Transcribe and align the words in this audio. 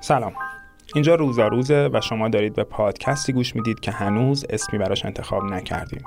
سلام. 0.00 0.32
اینجا 0.94 1.14
روزا 1.14 1.48
روزه 1.48 1.90
و 1.92 2.00
شما 2.00 2.28
دارید 2.28 2.54
به 2.54 2.64
پادکستی 2.64 3.32
گوش 3.32 3.56
می‌دید 3.56 3.80
که 3.80 3.90
هنوز 3.90 4.44
اسمی 4.50 4.78
براش 4.78 5.04
انتخاب 5.04 5.44
نکردیم. 5.44 6.02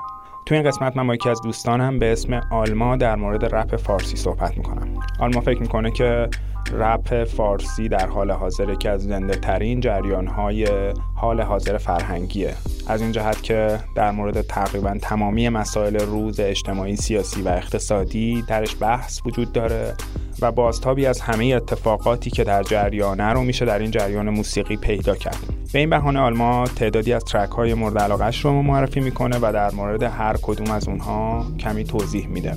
تو 0.46 0.54
این 0.54 0.64
قسمت 0.64 0.96
من 0.96 1.06
با 1.06 1.14
یکی 1.14 1.28
از 1.28 1.40
دوستانم 1.42 1.98
به 1.98 2.12
اسم 2.12 2.40
آلما 2.50 2.96
در 2.96 3.16
مورد 3.16 3.54
رپ 3.54 3.76
فارسی 3.76 4.16
صحبت 4.16 4.56
می‌کنم. 4.56 4.88
آلما 5.20 5.40
فکر 5.40 5.60
می‌کنه 5.60 5.90
که 5.90 6.28
رپ 6.72 7.24
فارسی 7.24 7.88
در 7.88 8.06
حال 8.06 8.30
حاضر 8.30 8.74
که 8.74 8.90
از 8.90 9.02
زنده 9.02 9.34
ترین 9.34 9.80
جریان 9.80 10.26
های 10.26 10.66
حال 11.14 11.40
حاضر 11.40 11.78
فرهنگیه. 11.78 12.54
از 12.88 13.02
این 13.02 13.12
جهت 13.12 13.42
که 13.42 13.78
در 13.96 14.10
مورد 14.10 14.40
تقریبا 14.40 14.98
تمامی 15.02 15.48
مسائل 15.48 15.96
روز 15.96 16.40
اجتماعی 16.40 16.96
سیاسی 16.96 17.42
و 17.42 17.48
اقتصادی 17.48 18.42
درش 18.42 18.76
بحث 18.80 19.20
وجود 19.26 19.52
داره. 19.52 19.94
و 20.42 20.52
بازتابی 20.52 21.06
از 21.06 21.20
همه 21.20 21.44
اتفاقاتی 21.44 22.30
که 22.30 22.44
در 22.44 22.62
جریانه 22.62 23.32
رو 23.32 23.42
میشه 23.42 23.64
در 23.64 23.78
این 23.78 23.90
جریان 23.90 24.30
موسیقی 24.30 24.76
پیدا 24.76 25.16
کرد. 25.16 25.38
به 25.72 25.78
این 25.78 25.90
بهانه 25.90 26.20
آلما 26.20 26.64
تعدادی 26.76 27.12
از 27.12 27.24
track 27.24 27.50
های 27.50 27.74
مورد 27.74 27.98
علاقش 27.98 28.44
رو 28.44 28.62
معرفی 28.62 29.00
می‌کنه 29.00 29.38
و 29.42 29.52
در 29.52 29.70
مورد 29.70 30.02
هر 30.02 30.36
کدوم 30.42 30.70
از 30.70 30.88
اونها 30.88 31.46
کمی 31.60 31.84
توضیح 31.84 32.26
میده. 32.26 32.56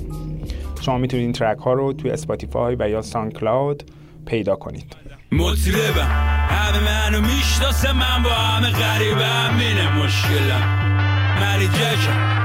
شما 0.80 0.98
می‌تونید 0.98 1.24
این 1.24 1.32
track 1.32 1.58
ها 1.58 1.72
رو 1.72 1.92
توی 1.92 2.10
Spotify 2.10 2.76
و 2.78 2.88
یا 2.88 3.02
SoundCloud 3.02 3.82
پیدا 4.26 4.56
کنید. 4.56 4.96
همه 5.30 6.80
منو 6.84 7.20
می‌شناسه 7.20 7.92
من 7.92 8.22
با 8.22 8.30
غریبم 8.70 9.58
اینه 9.58 10.04
مشکلم. 10.04 10.86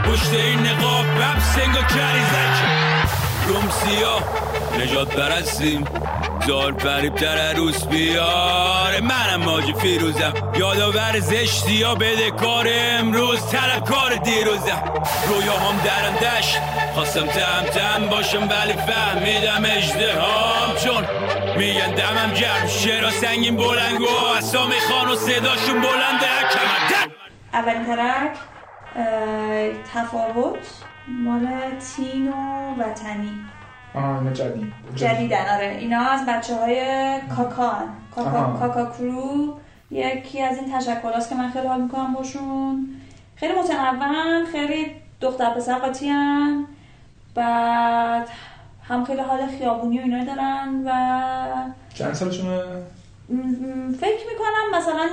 پشت 0.05 0.33
این 0.33 0.59
نقاب 0.59 1.05
بب 1.05 1.39
سنگا 1.39 1.81
کری 1.81 2.21
روم 3.47 3.69
سیاه 3.69 4.23
نجات 4.79 5.15
برستیم 5.15 5.85
زار 6.47 6.73
فریب 6.73 7.15
در 7.15 7.37
عروس 7.37 7.85
بیاره. 7.85 9.01
منم 9.01 9.43
ماجی 9.43 9.73
فیروزم. 9.73 10.33
یادآور 10.55 11.19
زشتی 11.19 11.83
ها 11.83 11.95
بده 11.95 12.31
کار 12.31 12.67
امروز. 12.69 13.45
طلب 13.45 13.83
کار 13.85 14.15
دیروزم. 14.15 14.83
رویا 15.27 15.53
هم 15.53 15.79
درندش 15.85 16.57
خواستم 16.93 17.27
تم 17.27 17.63
تم 17.73 18.05
باشم 18.05 18.49
ولی 18.49 18.73
فهمیدم 18.73 19.63
اجدهام 19.65 20.75
چون 20.83 21.05
میگن 21.57 21.91
دمم 21.95 22.33
گرم 22.33 22.67
شعرا 22.67 23.11
سنگین 23.11 23.57
بلنگ 23.57 24.01
و 24.01 24.35
اسامی 24.37 24.79
خان 24.89 25.09
و 25.09 25.15
صداشون 25.15 25.81
بلنده. 25.81 26.31
کمر 26.53 27.11
اولین 27.53 27.85
ترک 27.85 28.37
تفاوت 29.93 30.67
مال 31.07 31.47
تین 31.95 32.27
و 32.27 32.33
وطنی. 32.81 33.45
آه 33.95 34.17
اینا 34.17 34.33
جدید. 34.33 34.73
جدیدن 34.95 35.55
آره. 35.55 35.77
اینا 35.79 35.99
از 35.99 36.25
بچه 36.27 36.55
های 36.55 36.81
کاکان. 37.35 37.89
کاکا, 38.15 38.57
کاکا 38.59 38.85
کرو 38.85 39.53
یکی 39.91 40.41
از 40.41 40.57
این 40.57 40.73
تشکل 40.73 41.19
که 41.29 41.35
من 41.35 41.51
خیلی 41.51 41.67
حال 41.67 41.81
می‌کنم 41.81 42.13
باشون. 42.13 42.87
خیلی 43.35 43.53
متنوعن 43.59 44.45
خیلی 44.51 44.85
دختر 45.21 45.49
پسر 45.49 45.79
قاطی 45.79 46.11
بعد 47.35 48.29
هم 48.83 49.05
خیلی 49.05 49.21
حال 49.21 49.47
خیابونی 49.47 49.99
و 49.99 50.01
اینا 50.01 50.25
دارن 50.25 50.81
و 50.85 50.91
چند 51.93 52.13
سالشونه؟ 52.13 52.59
فکر 53.99 54.23
می‌کنم 54.31 54.79
مثلا 54.79 55.09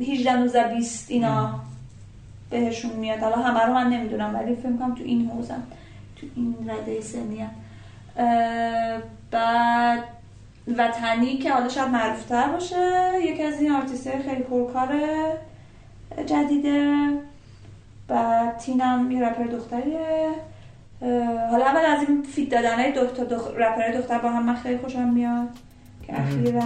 18 0.00 0.36
19 0.36 0.74
20 0.74 1.10
اینا 1.10 1.60
بهشون 2.50 2.90
میاد. 2.90 3.18
حالا 3.18 3.36
همه 3.36 3.60
رو 3.60 3.72
من 3.74 3.88
نمی‌دونم 3.88 4.34
ولی 4.34 4.54
فکر 4.54 4.68
می‌کنم 4.68 4.94
تو 4.94 5.02
این 5.04 5.30
حوزم 5.30 5.62
تو 6.16 6.26
این 6.36 6.70
رده 6.70 7.00
سنی 7.00 7.40
هم. 7.40 7.50
بعد 9.30 10.04
وطنی 10.76 11.38
که 11.38 11.52
حالا 11.52 11.68
شاید 11.68 11.88
معروفتر 11.88 12.48
باشه 12.48 13.12
یکی 13.22 13.42
از 13.42 13.60
این 13.60 13.72
آرتیست 13.72 14.10
خیلی 14.10 14.42
پرکار 14.42 14.88
جدیده. 16.26 17.08
بعد 18.08 18.58
تینم 18.58 19.10
یه 19.10 19.28
رپر 19.28 19.44
دختریه. 19.44 20.28
حالا 21.50 21.64
اول 21.64 21.84
از 21.84 22.08
این 22.08 22.22
feat 22.22 22.50
دادن 22.50 22.74
های 22.78 22.92
دو 22.92 23.06
تا 23.06 23.24
دخ... 23.24 23.48
رپر 23.56 23.92
دختر 23.92 24.18
با 24.18 24.30
هم 24.30 24.46
من 24.46 24.54
خیلی 24.54 24.78
خوشم 24.78 25.08
میاد. 25.08 25.48
که 26.06 26.20
اخیرا. 26.20 26.62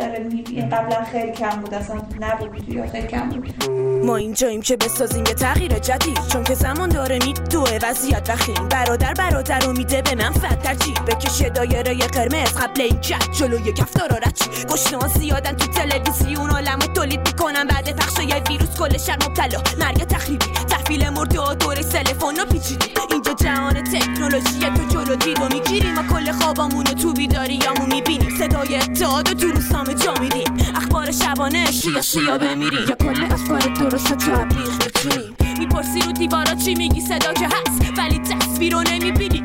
داره 0.00 0.18
می‌بینه 0.18 0.68
قبلا 0.68 1.04
خیلی 1.12 1.32
کم 1.32 1.60
بود 1.60 1.74
اصلا 1.74 1.96
نبود 2.20 2.68
یا 2.68 2.86
خیلی 2.86 3.06
کم 3.06 3.28
بود. 3.28 3.70
ما 4.04 4.16
اینجاییم 4.16 4.62
که 4.62 4.76
بسازیم 4.76 5.24
یه 5.26 5.34
تغییر 5.34 5.78
جدید 5.78 6.18
چون 6.32 6.44
که 6.44 6.54
زمان 6.54 6.88
داره 6.88 7.18
میدوه 7.26 7.78
وضعیت 7.82 8.30
وخیم. 8.30 8.68
برادر 8.70 9.14
برادر 9.14 9.58
رو 9.58 9.72
میده 9.72 10.02
به 10.02 10.14
من 10.14 10.30
فتر 10.30 10.74
چی 10.74 10.94
بکشه 11.06 11.50
دایره 11.50 11.94
قرمز 11.94 12.54
قبل 12.54 12.80
این 12.80 13.00
جد. 13.00 13.30
جلوی 13.32 13.72
کفتار 13.72 14.20
رچی 14.26 14.50
گشنه 14.68 15.08
زیادن 15.08 15.52
تو 15.52 15.66
تلویزیون. 15.66 16.50
عالم 16.50 16.78
تولید 16.78 17.20
می‌کنن. 17.28 17.66
بعد 17.66 17.96
پخش 17.96 18.18
یه 18.18 18.42
ویروس 18.48 18.78
کل 18.78 18.98
شهر 18.98 19.16
مبتلا. 19.16 19.62
مرگ 19.78 20.04
تخریبی. 20.04 20.46
تحویل 20.68 21.08
مرده 21.08 21.40
و 21.40 21.54
دوره 21.54 21.82
تلفن 21.82 22.40
و 22.40 22.44
پیچیدی. 22.52 22.86
اینجا 23.10 23.32
جهان 23.32 23.84
تکنولوژی 23.84 24.60
تو 24.60 24.88
جلو 24.88 25.16
دید 25.16 25.40
و 25.40 25.48
می‌گیریم. 25.54 25.94
ما 25.94 26.02
کل 26.02 26.32
خوابامون 26.32 26.84
تو 26.84 27.12
بیداریامون 27.12 27.92
می‌بینیم. 27.92 28.38
صدای 28.38 28.76
اتحاد 28.76 29.24
تو 29.24 29.46
روسامه 29.86 30.04
جا 30.04 30.14
میدیم 30.22 30.74
اخبار 30.76 31.10
شبانه 31.10 31.72
شیا 31.72 32.02
شیا 32.02 32.38
بمیریم 32.38 32.88
یا 32.88 32.94
کل 32.94 33.24
افکار 33.30 33.58
درست 33.58 34.14
تو 34.14 34.30
می‌تونیم 34.30 35.36
می‌پرسی 35.58 36.00
رو 36.00 36.12
دیوارا 36.12 36.54
چی 36.54 36.74
میگی؟ 36.74 37.00
صدا 37.00 37.32
که 37.32 37.46
هست. 37.46 37.98
ولی 37.98 38.18
تصویر 38.18 38.72
رو 38.72 38.82
نمی‌بینی. 38.82 39.42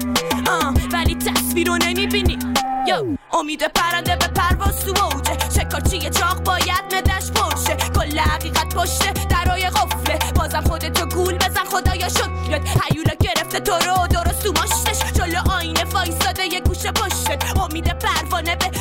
آه 0.47 0.73
ولی 0.93 1.15
تصویر 1.15 1.67
رو 1.67 1.77
نمی‌بینی. 1.77 2.39
یو 2.87 3.17
امید 3.39 3.63
پرنده 3.75 4.15
به 4.15 4.27
پرواز 4.27 4.79
تو 4.85 4.93
موجه. 5.03 5.37
شکارچی 5.55 6.09
چاق 6.09 6.43
باید 6.43 6.95
مدش 6.95 7.31
پرشه. 7.31 7.75
کل 7.95 8.19
حقیقت 8.19 8.75
پشته 8.75 9.13
درای 9.29 9.69
قفله. 9.69 10.19
بازم 10.35 10.61
خودتو 10.61 11.05
گول 11.05 11.33
بزن 11.37 11.65
خدایا 11.71 12.09
شکرت 12.09 12.61
حیولا 12.83 13.13
گرفته 13.19 13.59
تو 13.59 13.71
رو 13.71 14.07
درست 14.07 14.43
تو 14.43 14.53
ماشتش 14.61 15.13
جلو 15.13 15.51
آینه 15.57 15.85
فایستاده 15.85 16.45
یه 16.53 16.59
گوشه 16.59 16.91
پشتت. 16.91 17.57
امید 17.59 17.97
پروانه 17.99 18.55
به 18.55 18.71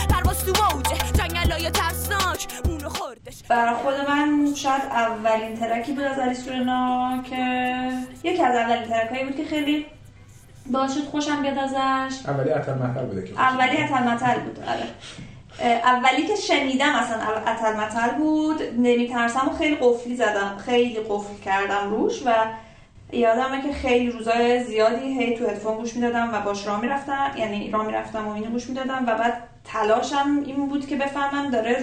برای 3.51 3.75
خود 3.75 3.95
من 4.09 4.55
شاید 4.55 4.83
اولین 4.83 5.57
ترکی 5.57 5.93
بود 5.93 6.05
از 6.05 6.19
علی 6.19 6.35
سورنا 6.35 7.23
که 7.31 7.37
یکی 8.25 8.43
از 8.43 8.57
اولین 8.57 8.89
ترکایی 8.89 9.25
بود 9.25 9.37
که 9.37 9.45
خیلی 9.45 9.87
باشد 10.73 11.05
خوشم 11.11 11.43
بیاد 11.43 11.59
ازش. 11.59 12.27
اولی 12.27 12.51
اتل 12.51 12.75
مطل 12.75 13.05
بوده 13.05 13.25
که 13.25 13.41
اولی 13.41 13.77
اتل 13.77 14.03
مطل 14.03 14.41
بود 14.41 14.59
آره. 14.69 14.87
اولی 15.85 16.23
که 16.27 16.37
شنیدم 16.37 16.95
اصلا 16.95 17.17
اتل 17.47 17.77
مطل 17.77 18.15
بود 18.19 18.63
نمیترسم 18.79 19.49
و 19.49 19.53
خیلی 19.53 19.77
قفلی 19.81 20.17
زدم 20.17 20.57
خیلی 20.67 21.01
قفل 21.09 21.43
کردم 21.45 21.91
روش 21.91 22.23
و 22.27 22.35
یادمه 23.13 23.63
که 23.63 23.73
خیلی 23.73 24.11
روزای 24.11 24.65
زیادی 24.65 25.21
هی 25.21 25.37
تو 25.37 25.47
هدفون 25.47 25.77
گوش 25.77 25.95
می‌دادم 25.95 26.31
و 26.35 26.41
باش 26.41 26.67
راه 26.67 26.81
می‌رفتم 26.81 27.31
یعنی 27.37 27.71
راه 27.71 27.87
می‌رفتم 27.87 28.29
و 28.29 28.33
اینو 28.33 28.51
گوش 28.51 28.69
می‌دادم 28.69 29.05
و 29.07 29.15
بعد 29.15 29.43
تلاشم 29.65 30.43
این 30.47 30.69
بود 30.69 30.87
که 30.87 30.97
بفهمم 30.97 31.51
داره 31.51 31.77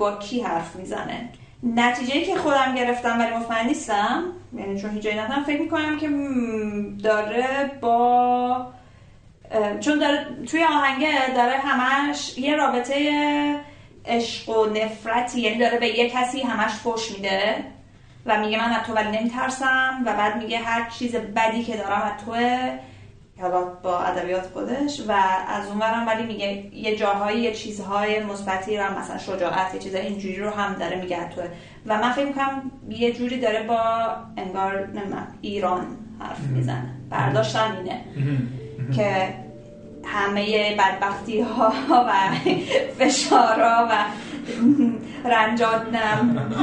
با 0.00 0.16
کی 0.16 0.40
حرف 0.40 0.76
می‌زنه. 0.76 1.28
نتیجه 1.62 2.20
که 2.20 2.34
خودم 2.34 2.74
گرفتم 2.74 3.18
ولی 3.18 3.36
مطمئن 3.36 3.66
نیستم 3.66 4.22
یعنی 4.56 4.80
چون 4.80 4.90
هیچ 4.90 5.02
جایی 5.02 5.18
ندارم 5.18 5.44
فکر 5.44 5.60
می‌کنم 5.60 5.98
که 5.98 6.08
داره 7.02 7.70
با 7.80 8.66
چون 9.80 9.98
داره 9.98 10.26
توی 10.46 10.64
آهنگه 10.64 11.34
داره 11.34 11.52
همش 11.52 12.38
یه 12.38 12.56
رابطه 12.56 13.10
عشق 14.06 14.48
و 14.48 14.66
نفرتی 14.66 15.40
یعنی 15.40 15.58
داره 15.58 15.78
به 15.78 15.86
یه 15.86 16.10
کسی 16.10 16.40
همش 16.40 16.70
فش 16.70 17.10
میده 17.10 17.64
و 18.26 18.40
میگه 18.40 18.58
من 18.58 18.72
از 18.72 18.86
تو 18.86 18.94
ولی 18.94 19.18
نمیترسم 19.18 20.02
و 20.06 20.12
بعد 20.12 20.36
میگه 20.36 20.58
هر 20.58 20.90
چیز 20.90 21.16
بدی 21.16 21.64
که 21.64 21.76
دارم 21.76 22.02
از 22.02 22.24
توه 22.24 22.78
حالا 23.40 23.64
با 23.64 23.98
ادبیات 23.98 24.46
خودش 24.46 25.00
و 25.08 25.12
از 25.48 25.68
اونورم 25.68 26.06
ولی 26.06 26.26
میگه 26.26 26.76
یه 26.76 26.96
جاهایی 26.96 27.40
یه 27.40 27.52
چیزهای 27.52 28.24
مثبتی 28.24 28.76
رو 28.76 28.98
مثلا 28.98 29.18
شجاعت 29.18 29.74
یه 29.74 29.80
چیزای 29.80 30.00
اینجوری 30.00 30.36
رو 30.36 30.50
هم 30.50 30.74
داره 30.74 31.00
میگه 31.00 31.28
توه 31.28 31.44
و 31.86 31.98
من 31.98 32.12
فکر 32.12 32.26
می‌کنم 32.26 32.70
یه 32.88 33.12
جوری 33.12 33.40
داره 33.40 33.62
با 33.62 33.78
انگار 34.36 34.86
نمی‌دونم 34.86 35.26
ایران 35.40 35.86
حرف 36.20 36.40
می‌زنه. 36.40 36.90
برداشتم 37.10 37.76
اینه. 37.76 38.00
که 38.96 39.34
همه 40.04 40.76
بدبختی 40.76 41.40
ها 41.40 41.72
و 42.08 42.12
فشارها 42.98 43.88
و 43.90 44.04
رنجات 45.28 45.82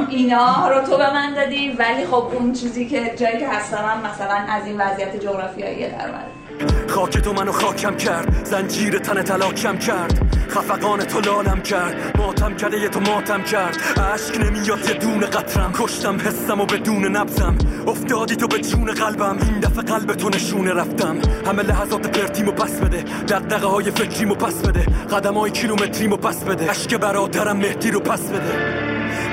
اینا 0.10 0.70
رو 0.70 0.82
تو 0.82 0.98
به 0.98 1.14
من 1.14 1.34
دادی. 1.34 1.70
ولی 1.70 2.06
خب 2.06 2.14
اون 2.14 2.54
چیزی 2.54 2.86
که 2.86 3.16
جایی 3.20 3.38
که 3.38 3.48
هستم 3.48 3.78
هم 3.78 4.12
مثلا 4.12 4.36
از 4.50 4.66
این 4.66 4.82
وضعیت 4.82 5.16
جغرافیایی 5.16 5.90
در 5.90 6.12
خاک 6.88 7.18
تو 7.18 7.34
منو 7.34 7.52
خاکم 7.52 7.96
کرد. 7.96 8.46
زنجیر 8.46 9.00
تن 9.00 9.24
تلاکم 9.24 9.78
کرد. 9.78 10.22
خفقان 10.50 11.00
تو 11.00 11.20
لالم 11.20 11.62
کرد. 11.62 12.18
ماتم 12.18 12.56
کرده 12.56 12.80
یه 12.80 12.90
تو 12.90 13.00
ماتم 13.00 13.44
کرد. 13.44 13.78
عشق 14.14 14.42
نمیاد 14.42 14.88
یه 14.88 14.94
دون 14.94 15.20
قطرم. 15.20 15.74
کشتم 15.74 16.18
حسم 16.20 16.62
و 16.62 16.66
بدون 16.66 17.16
نبزم 17.16 17.58
افتادی 17.88 18.36
تو 18.36 18.48
به 18.48 18.60
جون 18.60 18.92
قلبم. 18.92 19.38
این 19.42 19.60
دفعه 19.60 19.84
قلب 19.84 20.14
تو 20.14 20.30
نشونه 20.30 20.74
رفتم. 20.74 21.18
همه 21.46 21.64
لحظات 21.64 22.18
پرتیمو 22.18 22.52
پس 22.52 22.80
بده. 22.80 23.04
دقدقه 23.28 23.68
های 23.68 23.92
فکریمو 23.92 24.36
پس 24.36 24.62
بده. 24.62 24.86
قدم 25.12 25.34
های 25.34 25.52
کیلومتریمو 25.52 26.18
پس 26.18 26.44
بده. 26.44 26.70
عشق 26.70 26.98
برادرم 26.98 27.58
مهدی 27.58 27.92
رو 27.92 28.00
پس 28.00 28.22
بده. 28.22 28.87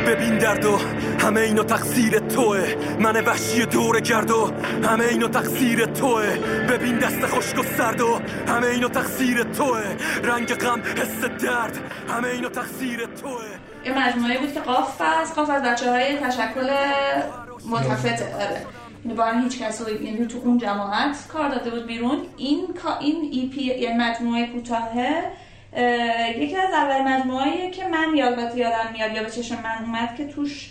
ببین 0.07 0.39
درد 0.39 0.65
و 0.65 0.79
همه 1.19 1.41
اینو 1.41 1.65
تقصیر 1.65 2.19
توه. 2.19 2.75
من 2.99 3.25
وحشی 3.25 3.67
دور 3.67 4.01
گرد 4.01 4.31
و 4.31 4.51
همه 4.85 5.05
اینو 5.05 5.29
تقصیر 5.29 5.87
توه. 5.87 6.39
ببین 6.69 6.99
دست 6.99 7.27
خشک 7.27 7.59
و 7.59 7.63
سرد 7.63 8.01
و 8.01 8.21
همه 8.49 8.67
اینو 8.67 8.89
تقصیر 8.89 9.43
توه. 9.43 9.83
رنگ 10.25 10.55
غم 10.55 10.83
حس 10.83 11.25
درد 11.25 11.79
همه 12.09 12.29
اینو 12.29 12.49
تقصیر 12.49 13.07
توه. 13.07 13.45
یه 13.85 13.99
مجموعه 13.99 14.39
بود 14.39 14.53
که 14.55 14.61
قاف 14.61 15.01
است. 15.01 15.35
قاف 15.35 15.51
از 15.51 15.63
بچه 15.63 15.91
های 15.91 16.19
تشکل 16.19 16.71
متفته 17.69 18.35
آره. 18.35 18.61
یعنی 19.05 19.17
با 19.17 19.25
هم 19.25 19.43
هیچ 19.43 19.59
کس 19.59 19.81
یعنی 20.03 20.27
تو 20.27 20.39
اون 20.45 20.59
جماعت 20.59 21.17
کار 21.29 21.49
داده 21.49 21.71
بود 21.71 21.87
بیرون. 21.87 22.19
این 22.37 22.67
این 23.01 23.31
ای 23.33 23.51
پی 23.55 23.63
یعنی 23.63 23.99
مجموعه 23.99 24.47
کوتاهه. 24.47 25.25
یکی 26.37 26.57
از 26.57 26.73
اول 26.73 27.03
مجموعه 27.03 27.71
که 27.71 27.89
من 27.89 28.17
یاد 28.17 28.57
یادم 28.57 28.93
میاد 28.93 29.13
یا 29.13 29.23
به 29.23 29.31
چشم 29.31 29.59
من 29.63 29.85
اومد 29.85 30.17
که 30.17 30.27
توش 30.27 30.71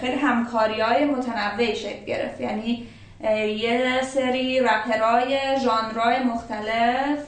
خیلی 0.00 0.14
همکاری 0.14 0.80
های 0.80 1.04
متنوعی 1.04 1.76
شکل 1.76 2.04
گرفت. 2.04 2.40
یعنی 2.40 2.86
یه 3.60 4.02
سری 4.02 4.60
رپرای 4.60 5.38
ژانرهای 5.60 6.22
مختلف 6.22 7.18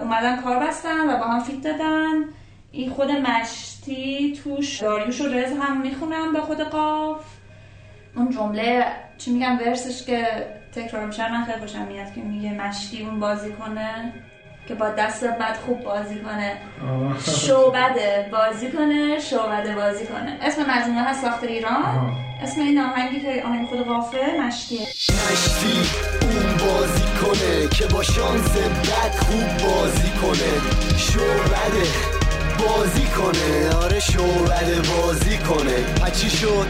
اومدن 0.00 0.36
کار 0.36 0.58
بستن 0.58 1.08
و 1.10 1.18
با 1.18 1.24
هم 1.24 1.40
فیت 1.40 1.62
دادن. 1.62 2.24
این 2.72 2.90
خود 2.90 3.10
مشتی 3.10 4.38
توش 4.44 4.80
داریوش 4.80 5.20
و 5.20 5.28
رز 5.28 5.52
هم 5.52 5.80
می‌خونم 5.80 6.32
به 6.32 6.40
خود 6.40 6.60
قاف. 6.60 7.24
اون 8.16 8.30
جمله 8.30 8.86
چی 9.18 9.30
میگم 9.30 9.58
ورسش 9.58 10.06
که 10.06 10.26
تکرار 10.74 11.06
میشه 11.06 11.32
من 11.32 11.44
خیلی 11.44 11.58
خوشم 11.58 11.82
میاد 11.82 12.14
که 12.14 12.20
میگه 12.20 12.52
مشتی 12.52 13.02
اون 13.02 13.20
بازی 13.20 13.52
کنه. 13.52 14.12
که 14.68 14.74
با 14.74 14.88
دست 14.88 15.24
بد 15.24 15.56
خوب 15.66 15.84
بازی 15.84 16.16
کنه. 16.20 16.56
شعبده 17.46 18.28
بازی 18.32 18.70
کنه 18.70 19.18
شعبده 19.18 19.74
بازی 19.74 20.06
کنه. 20.06 20.38
اسم 20.42 20.62
مجموعه 20.62 21.04
هست 21.04 21.22
ساخت 21.22 21.44
ایران. 21.44 22.12
اسم 22.42 22.60
این 22.60 22.80
آهنگی 22.80 23.20
که 23.20 23.42
آهنگ 23.46 23.68
خود 23.68 23.86
قافه 23.86 24.18
مشتیه 24.40 24.86
مشتی 25.08 25.80
اون 26.22 26.56
بازی 26.56 27.04
کنه 27.22 27.68
که 27.68 27.86
با 27.86 28.02
شانس 28.02 28.50
بد 28.56 29.14
خوب 29.18 29.68
بازی 29.68 30.10
کنه. 30.10 30.52
شعبده 30.96 31.86
بازی 32.58 33.06
کنه. 33.06 33.76
آره 33.84 34.00
شعبده 34.00 34.80
بازی 34.80 35.38
کنه. 35.38 35.76
پچی 36.04 36.30
شد؟ 36.30 36.66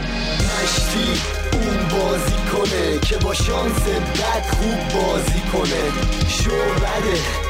مشتی 0.63 1.21
اون 1.53 1.99
بازی 1.99 2.35
کنه 2.51 2.99
که 2.99 3.17
با 3.17 3.33
شانس 3.33 3.87
بد 3.87 4.45
خوب 4.45 5.01
بازی 5.01 5.39
کنه. 5.39 5.83
شعبده 6.27 7.44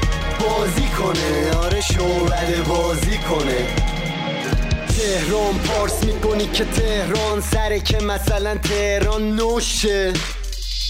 بازی 0.50 0.88
کنه. 1.00 1.58
آره 1.58 1.82
شعبده 1.82 2.62
بازی 2.62 3.18
کنه. 3.18 3.68
تهران 4.88 5.60
پارس 5.68 6.04
می‌کنی 6.04 6.48
که 6.48 6.66
تهران 6.66 7.42
سره 7.42 7.80
که 7.80 7.98
مثلا 7.98 8.58
تهران 8.58 9.36
نوشه. 9.36 10.14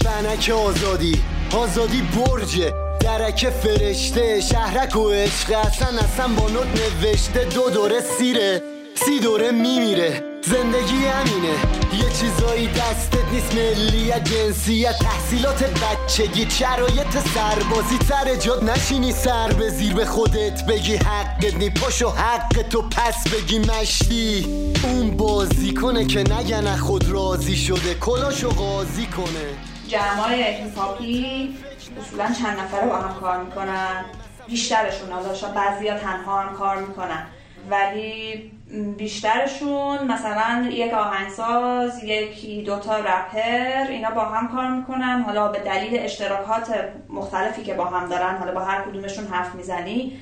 بنک 0.04 0.52
آزادی 0.66 1.22
آزادی 1.52 2.02
برجه. 2.02 2.72
درک 3.00 3.50
فرشته 3.50 4.40
شهرک 4.40 4.96
و 4.96 5.10
عشق. 5.10 5.52
اصلا 5.66 5.88
اصلا 5.98 6.28
با 6.28 6.48
نوت 6.48 6.66
نوشته. 7.02 7.44
دو 7.44 7.70
دوره 7.70 8.00
سیره 8.18 8.62
سی 8.94 9.20
دوره 9.20 9.50
میمیره. 9.50 10.35
زندگی 10.46 11.06
همینه. 11.06 11.54
یه 11.92 12.10
چیزایی 12.20 12.66
دستت 12.66 13.32
نیست 13.32 13.54
ملیت 13.54 14.24
جنسیت 14.24 14.98
تحصیلات 14.98 15.64
بچگی. 15.64 16.50
شرایط 16.50 17.18
سربازی 17.34 17.98
سر 18.08 18.34
جاد 18.34 18.70
نشینی. 18.70 19.12
سر 19.12 19.52
به 19.52 19.68
زیر 19.68 19.94
به 19.94 20.04
خودت 20.04 20.66
بگی 20.66 20.96
حقت 20.96 21.54
نی. 21.54 21.70
پاشو 21.70 22.10
حق 22.10 22.62
تو 22.62 22.82
پس 22.82 23.28
بگی 23.28 23.58
مشتی. 23.58 24.46
اون 24.82 25.16
بازی 25.16 25.74
کنه 25.74 26.04
که 26.04 26.20
نگنه 26.20 26.76
خود 26.76 27.08
راضی 27.08 27.56
شده. 27.56 27.94
کلاشو 27.94 28.48
قاضی 28.48 29.06
کنه. 29.06 29.46
جمعای 29.88 30.44
اتفاقی 30.44 31.54
اصولا 32.00 32.26
چند 32.26 32.58
نفره 32.58 32.86
با 32.86 32.96
هم 32.96 33.20
کار 33.20 33.44
می‌کنن. 33.44 34.04
بیشترشون 34.46 35.12
حالا 35.12 35.52
بعضی 35.54 35.88
ها 35.88 35.98
تنها 35.98 36.40
هم 36.40 36.56
کار 36.56 36.76
می‌کنن. 36.76 37.26
ولی 37.70 38.52
بیشترشون 38.96 40.06
مثلا 40.06 40.68
یک 40.70 40.92
آهنگساز 40.92 42.04
یکی 42.04 42.62
دوتا 42.62 42.98
رپر 42.98 43.86
اینا 43.88 44.10
با 44.10 44.24
هم 44.24 44.48
کار 44.48 44.70
می‌کنن. 44.70 45.22
حالا 45.26 45.48
به 45.48 45.58
دلیل 45.58 45.98
اشتراکات 46.00 46.78
مختلفی 47.08 47.62
که 47.62 47.74
با 47.74 47.84
هم 47.84 48.08
دارن 48.08 48.36
حالا 48.36 48.52
با 48.52 48.60
هر 48.60 48.82
کدومشون 48.82 49.26
حرف 49.26 49.54
می‌زنی 49.54 50.18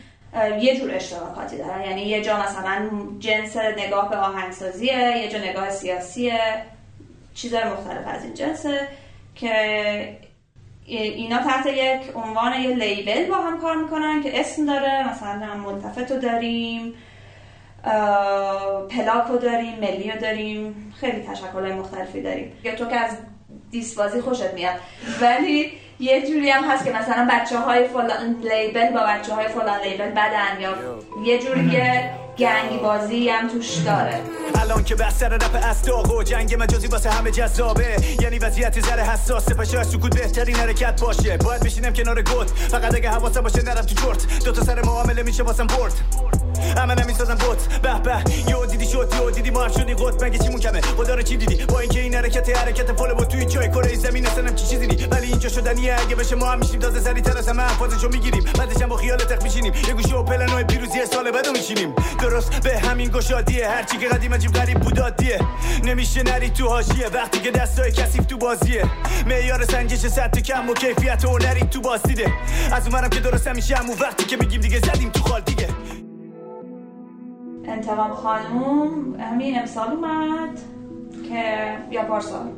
یه 0.60 0.76
جور 0.76 0.94
اشتراکاتی 0.94 1.58
دارن. 1.58 1.82
یعنی 1.84 2.02
یه 2.02 2.22
جا 2.22 2.42
مثلا 2.42 2.90
جنس 3.18 3.56
نگاه 3.56 4.10
به 4.10 4.16
آهنگسازیه 4.16 5.18
یه 5.18 5.28
جا 5.28 5.38
نگاه 5.38 5.70
سیاسیه 5.70 6.40
چیزهای 7.34 7.64
مختلف 7.64 8.06
از 8.06 8.24
این 8.24 8.34
جنسه 8.34 8.88
که 9.34 10.18
اینا 10.86 11.38
تحت 11.38 11.66
یک 11.66 12.16
عنوان 12.16 12.52
یه 12.52 12.70
لیبل 12.70 13.28
با 13.28 13.36
هم 13.36 13.60
کار 13.60 13.76
می‌کنن 13.76 14.22
که 14.22 14.40
اسم 14.40 14.66
داره. 14.66 15.10
مثلا 15.10 15.54
ملتفتو 15.54 16.20
داریم. 16.20 16.94
پلاکو 18.90 19.38
داریم 19.42 19.78
ملی 19.80 20.10
رو 20.10 20.20
داریم 20.20 20.92
خیلی 21.00 21.22
تشکل 21.22 21.72
مختلفی 21.72 22.22
داریم. 22.22 22.52
یا 22.64 22.74
تو 22.74 22.84
که 22.84 22.96
از 22.96 23.10
دیسبازی 23.70 24.20
خوشت 24.20 24.54
میاد. 24.54 24.74
ولی 25.20 25.72
یه 26.00 26.26
جوری 26.26 26.50
هم 26.50 26.70
هست 26.70 26.84
که 26.84 26.92
مثلا 26.92 27.28
بچه 27.30 27.58
های 27.58 27.88
فلان 27.88 28.36
لیبل 28.42 28.92
با 28.92 29.00
بچه 29.00 29.34
های 29.34 29.48
فلان 29.48 29.80
لیبل 29.80 30.10
بدن 30.10 30.60
یا 30.60 30.74
یه 31.24 31.38
جوری 31.38 31.80
گنگی 32.38 32.78
بازی 32.82 33.28
هم 33.28 33.48
توش 33.48 33.74
داره. 33.74 34.20
الان 34.60 34.84
که 34.84 34.94
بحث 34.94 35.22
رپ 35.22 35.64
استاق 35.64 36.12
و 36.12 36.22
جنگ 36.22 36.62
مجازی 36.62 36.86
واسه 36.86 37.10
همه 37.10 37.30
جذابه. 37.30 37.96
یعنی 38.20 38.38
وضعیت 38.38 38.80
ذره 38.80 39.02
حساس 39.02 39.52
پشه 39.52 39.82
سکوت 39.82 40.18
بهترین 40.20 40.56
حرکت 40.56 41.00
باشه. 41.00 41.36
باید 41.36 41.62
بشینم 41.62 41.92
کنار 41.92 42.22
گوت. 42.22 42.50
فقط 42.50 42.94
اگه 42.94 43.10
حواسم 43.10 43.40
باشه 43.40 43.62
نرم 43.62 43.86
تو 43.86 43.94
چرت 43.94 44.44
دو 44.44 44.52
تا 44.52 44.62
سر 44.62 44.82
معامله 44.82 45.22
میشه 45.22 45.42
واسم 45.42 45.66
برد. 45.66 45.92
اما 46.76 46.94
نمی‌سازم 46.94 47.34
بوت 47.34 47.80
به 47.82 47.94
به. 47.98 48.50
یو 48.50 48.66
دیدی 48.66 48.86
شد 48.86 49.14
یو 49.20 49.30
دیدی 49.30 49.50
ما 49.50 49.68
شدی 49.68 49.94
قط 49.94 50.22
مگه 50.22 50.38
چی 50.38 50.58
کمه 50.58 50.80
خدا 50.80 51.14
رو 51.14 51.22
چی 51.22 51.36
دیدی؟ 51.36 51.64
با 51.66 51.80
اینکه 51.80 52.00
این 52.00 52.14
حرکت 52.14 52.58
حرکت 52.58 52.92
فول 52.92 53.12
بود 53.14 53.28
توی 53.28 53.44
جای 53.44 53.68
کره 53.68 53.96
زمین 53.96 54.26
اصلا 54.26 54.52
چی 54.52 54.66
چیزی 54.66 54.86
ولی 55.10 55.26
اینجا 55.26 55.48
شدنیه 55.48 55.96
اگه 56.00 56.16
بشه 56.16 56.36
ما 56.36 56.46
هم 56.46 56.58
میشیم 56.58 56.80
تازه 56.80 57.00
سری 57.00 57.20
تر 57.20 57.38
از 57.38 57.48
همه 57.48 57.62
حفاظشو 57.62 58.08
می‌گیریم. 58.08 58.44
بعدش 58.58 58.82
هم 58.82 58.88
با 58.88 58.96
خیال 58.96 59.18
تخ 59.18 59.42
میشینیم. 59.42 59.72
یه 59.88 59.94
گوشه 59.94 60.16
و 60.16 60.22
پلنوی 60.22 60.64
پیروزی 60.64 61.06
سال 61.12 61.30
بعدو 61.30 61.52
میشینیم. 61.52 61.94
درست 62.20 62.60
به 62.60 62.78
همین 62.78 63.10
گشادیه. 63.10 63.68
هرچی 63.68 63.98
که 63.98 64.08
قدیم 64.08 64.34
عجیب 64.34 64.52
غریب 64.52 64.80
بودادیه 64.80 65.38
نمیشه 65.84 66.22
نری 66.22 66.50
تو 66.50 66.68
حاشیه. 66.68 67.06
وقتی 67.14 67.40
که 67.40 67.50
دستای 67.50 67.92
کثیف 67.92 68.26
تو 68.26 68.36
بازیه. 68.38 68.84
معیار 69.26 69.64
سنجش 69.64 69.98
صد 69.98 70.38
کم 70.38 70.70
و 70.70 70.74
کیفیت 70.74 71.24
و 71.24 71.38
نری 71.38 71.60
تو 71.60 71.80
بازدیده. 71.80 72.32
از 72.72 72.86
اونورم 72.86 73.08
که 73.08 73.20
درست 73.20 73.46
همیشه 73.46 73.76
همون 73.76 73.96
وقتی 74.00 74.24
که 74.24 74.36
میگیم 74.36 74.60
دیگه 74.60 74.78
زدیم 74.78 75.10
تو 75.10 75.22
خال 75.22 75.40
دیگه. 75.40 75.68
انتقام 77.74 78.14
خانوم 78.14 79.20
همین 79.20 79.58
امسال 79.58 79.90
اومد 79.90 80.58
که 81.28 81.76
یا 81.90 82.02
پارسال. 82.02 82.46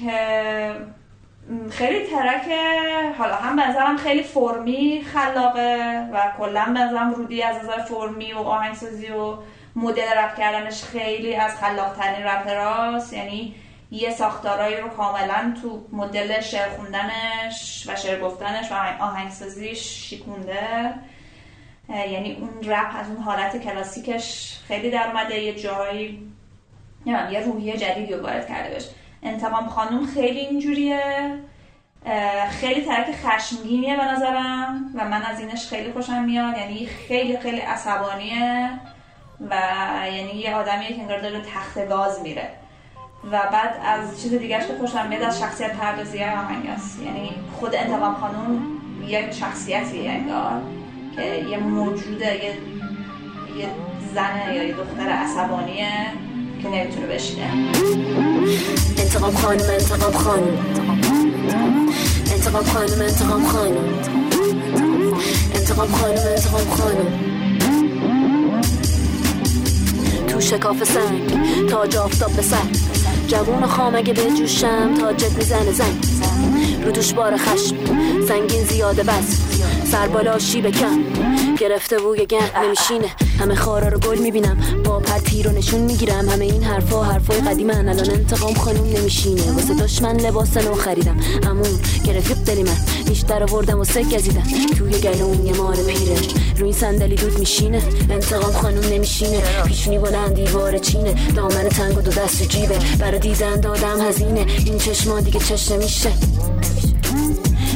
که 0.00 0.74
خیلی 1.70 2.06
ترک 2.06 2.48
حالا 3.18 3.34
هم 3.34 3.56
بنظرم 3.56 3.96
خیلی 3.96 4.22
فرمی 4.22 5.04
خلاقه 5.14 6.08
و 6.12 6.32
کلا 6.38 6.64
بنظرم 6.64 7.14
رودی 7.14 7.42
از 7.42 7.56
نظر 7.56 7.82
فرمی 7.82 8.32
و 8.32 8.38
آهنگسازی 8.38 9.08
و 9.10 9.36
مدل 9.76 10.08
رپ 10.16 10.36
کردنش 10.36 10.82
خیلی 10.82 11.36
از 11.36 11.56
خلاقترین 11.56 12.26
رپراست. 12.26 13.12
یعنی 13.12 13.54
یه 13.90 14.10
ساختارایی 14.10 14.76
رو 14.76 14.88
کاملا 14.88 15.54
تو 15.62 15.86
مدل 15.92 16.40
شعر 16.40 16.68
خوندنش 16.68 17.84
و 17.88 17.96
شعر 17.96 18.20
گفتنش 18.20 18.72
و 18.72 18.74
آهنگسازیش 19.02 19.80
شیکونده 19.80 20.94
یعنی 21.88 22.36
اون 22.40 22.72
رپ 22.72 22.96
از 23.00 23.08
اون 23.08 23.22
حالت 23.22 23.56
کلاسیکش 23.56 24.58
خیلی 24.68 24.90
در 24.90 25.06
اومده 25.06 25.38
یه 25.38 25.54
جایی 25.54 26.32
یه 27.06 27.40
روحیه 27.40 27.76
جدیدی 27.76 28.14
رو 28.14 28.22
وارد 28.22 28.48
کرده 28.48 28.74
بشه 28.74 28.90
انتقام 29.22 29.68
خانوم 29.68 30.06
خیلی 30.06 30.40
اینجوریه. 30.40 31.34
خیلی 32.50 32.80
ترک 32.80 33.06
خشمگینیه 33.24 33.96
به 33.96 34.04
نظرم 34.04 34.90
و 34.94 35.08
من 35.08 35.22
از 35.22 35.40
اینش 35.40 35.68
خیلی 35.68 35.92
خوشم 35.92 36.24
میاد. 36.24 36.56
یعنی 36.56 36.86
خیلی 36.86 37.38
خیلی 37.38 37.58
عصبانیه 37.58 38.70
و 39.50 39.54
یعنی 40.06 40.32
یه 40.32 40.54
آدمیه 40.54 40.88
که 40.88 41.00
انگار 41.00 41.20
داره 41.20 41.40
تخت 41.40 41.88
گاز 41.88 42.22
میره. 42.22 42.48
و 43.30 43.38
بعد 43.52 43.76
از 43.84 44.22
چیز 44.22 44.34
دیگرش 44.34 44.66
که 44.66 44.74
خوشم 44.78 45.08
میاد 45.08 45.22
از 45.22 45.40
شخصیت 45.40 45.76
پردازی 45.76 46.22
است. 46.22 47.02
یعنی 47.02 47.30
خود 47.60 47.74
انتقام 47.74 48.14
خانوم 48.14 48.80
یک 49.06 49.30
شخصیتی 49.30 50.08
انگار. 50.08 50.62
که 51.16 51.50
یه 51.50 51.58
موجوده 51.58 52.34
یه, 52.34 52.58
یه 53.58 53.68
زنه 54.14 54.54
یا 54.54 54.62
یه 54.62 54.74
دختر 54.74 55.08
عصبانیه 55.08 55.88
که 56.62 56.68
نمی‌تونه 56.68 57.06
بشینه. 57.06 57.50
انتقام 58.98 59.34
خانم 59.34 59.70
انتقام 59.70 60.12
خانم. 60.12 60.58
انتقام 62.32 62.64
خانم 62.64 63.00
انتقام 63.00 63.44
خانم. 63.44 63.98
انتقام 65.54 65.88
خانم 65.88 66.26
انتقام 66.36 66.66
خانم. 66.70 67.34
تو 70.28 70.40
شکاف 70.40 70.84
سنگ 70.84 71.68
تا 71.68 72.04
آفتاب 72.04 72.32
به 72.32 72.42
سر. 72.42 72.56
جوون 73.28 73.66
خام 73.66 73.94
اگه 73.94 74.12
به 74.12 74.22
جوشم 74.22 74.94
تا 74.94 75.12
جد 75.12 75.36
می‌زنه 75.36 75.72
زنگ 75.72 76.04
رو 76.84 76.90
دوش 76.90 77.12
بار 77.12 77.36
خشم 77.36 77.76
سنگین 78.28 78.64
زیاده 78.64 79.02
بس. 79.02 79.53
سر 79.94 80.08
بالا 80.08 80.38
شیب 80.38 80.70
کم. 80.70 80.98
گرفته 81.58 81.98
بوی 81.98 82.26
گند 82.26 82.50
نمیشینه. 82.64 83.08
همه 83.40 83.54
خارا 83.54 83.88
رو 83.88 83.98
گل 83.98 84.18
می‌بینم. 84.18 84.58
با 84.84 84.98
پرتی 85.00 85.42
رو 85.42 85.52
نشون 85.52 85.80
می‌گیرم. 85.80 86.28
همه 86.28 86.44
این 86.44 86.62
حرفا 86.62 87.02
حرفای 87.02 87.40
قدیمن. 87.40 87.88
الان 87.88 88.10
انتقام 88.10 88.54
خانوم 88.54 88.86
نمیشینه. 88.96 89.52
واسه 89.52 89.74
دشمن 89.74 90.16
لباس 90.16 90.56
نو 90.56 90.74
خریدم. 90.74 91.20
امون 91.42 91.80
گرفت 92.04 92.44
دلی 92.44 92.62
من. 92.62 92.76
بیشتر 93.08 93.42
آوردم 93.42 93.80
و 93.80 93.84
سک 93.84 94.14
گزیدم. 94.14 94.42
توی 94.78 94.90
گلون 94.90 95.46
یه 95.46 95.52
مار 95.52 95.76
پیره. 95.76 96.16
روی 96.58 96.72
صندلی 96.72 97.14
دود 97.14 97.38
میشینه. 97.38 97.82
انتقام 98.10 98.52
خانوم 98.52 98.84
نمیشینه. 98.92 99.40
پیشونی 99.66 99.98
بلند 99.98 100.34
دیوار 100.34 100.78
چینه. 100.78 101.14
دامن 101.36 101.68
تنگ 101.68 101.98
و 101.98 102.00
دو 102.00 102.10
دست 102.10 102.42
و 102.42 102.44
جیبه. 102.44 102.78
برا 102.98 103.18
دیدن 103.18 103.60
دادم 103.60 104.00
هزینه. 104.00 104.46
این 104.66 104.78
چشما 104.78 105.20
دیگه 105.20 105.40
چش 105.40 105.70
نمیشه. 105.70 106.12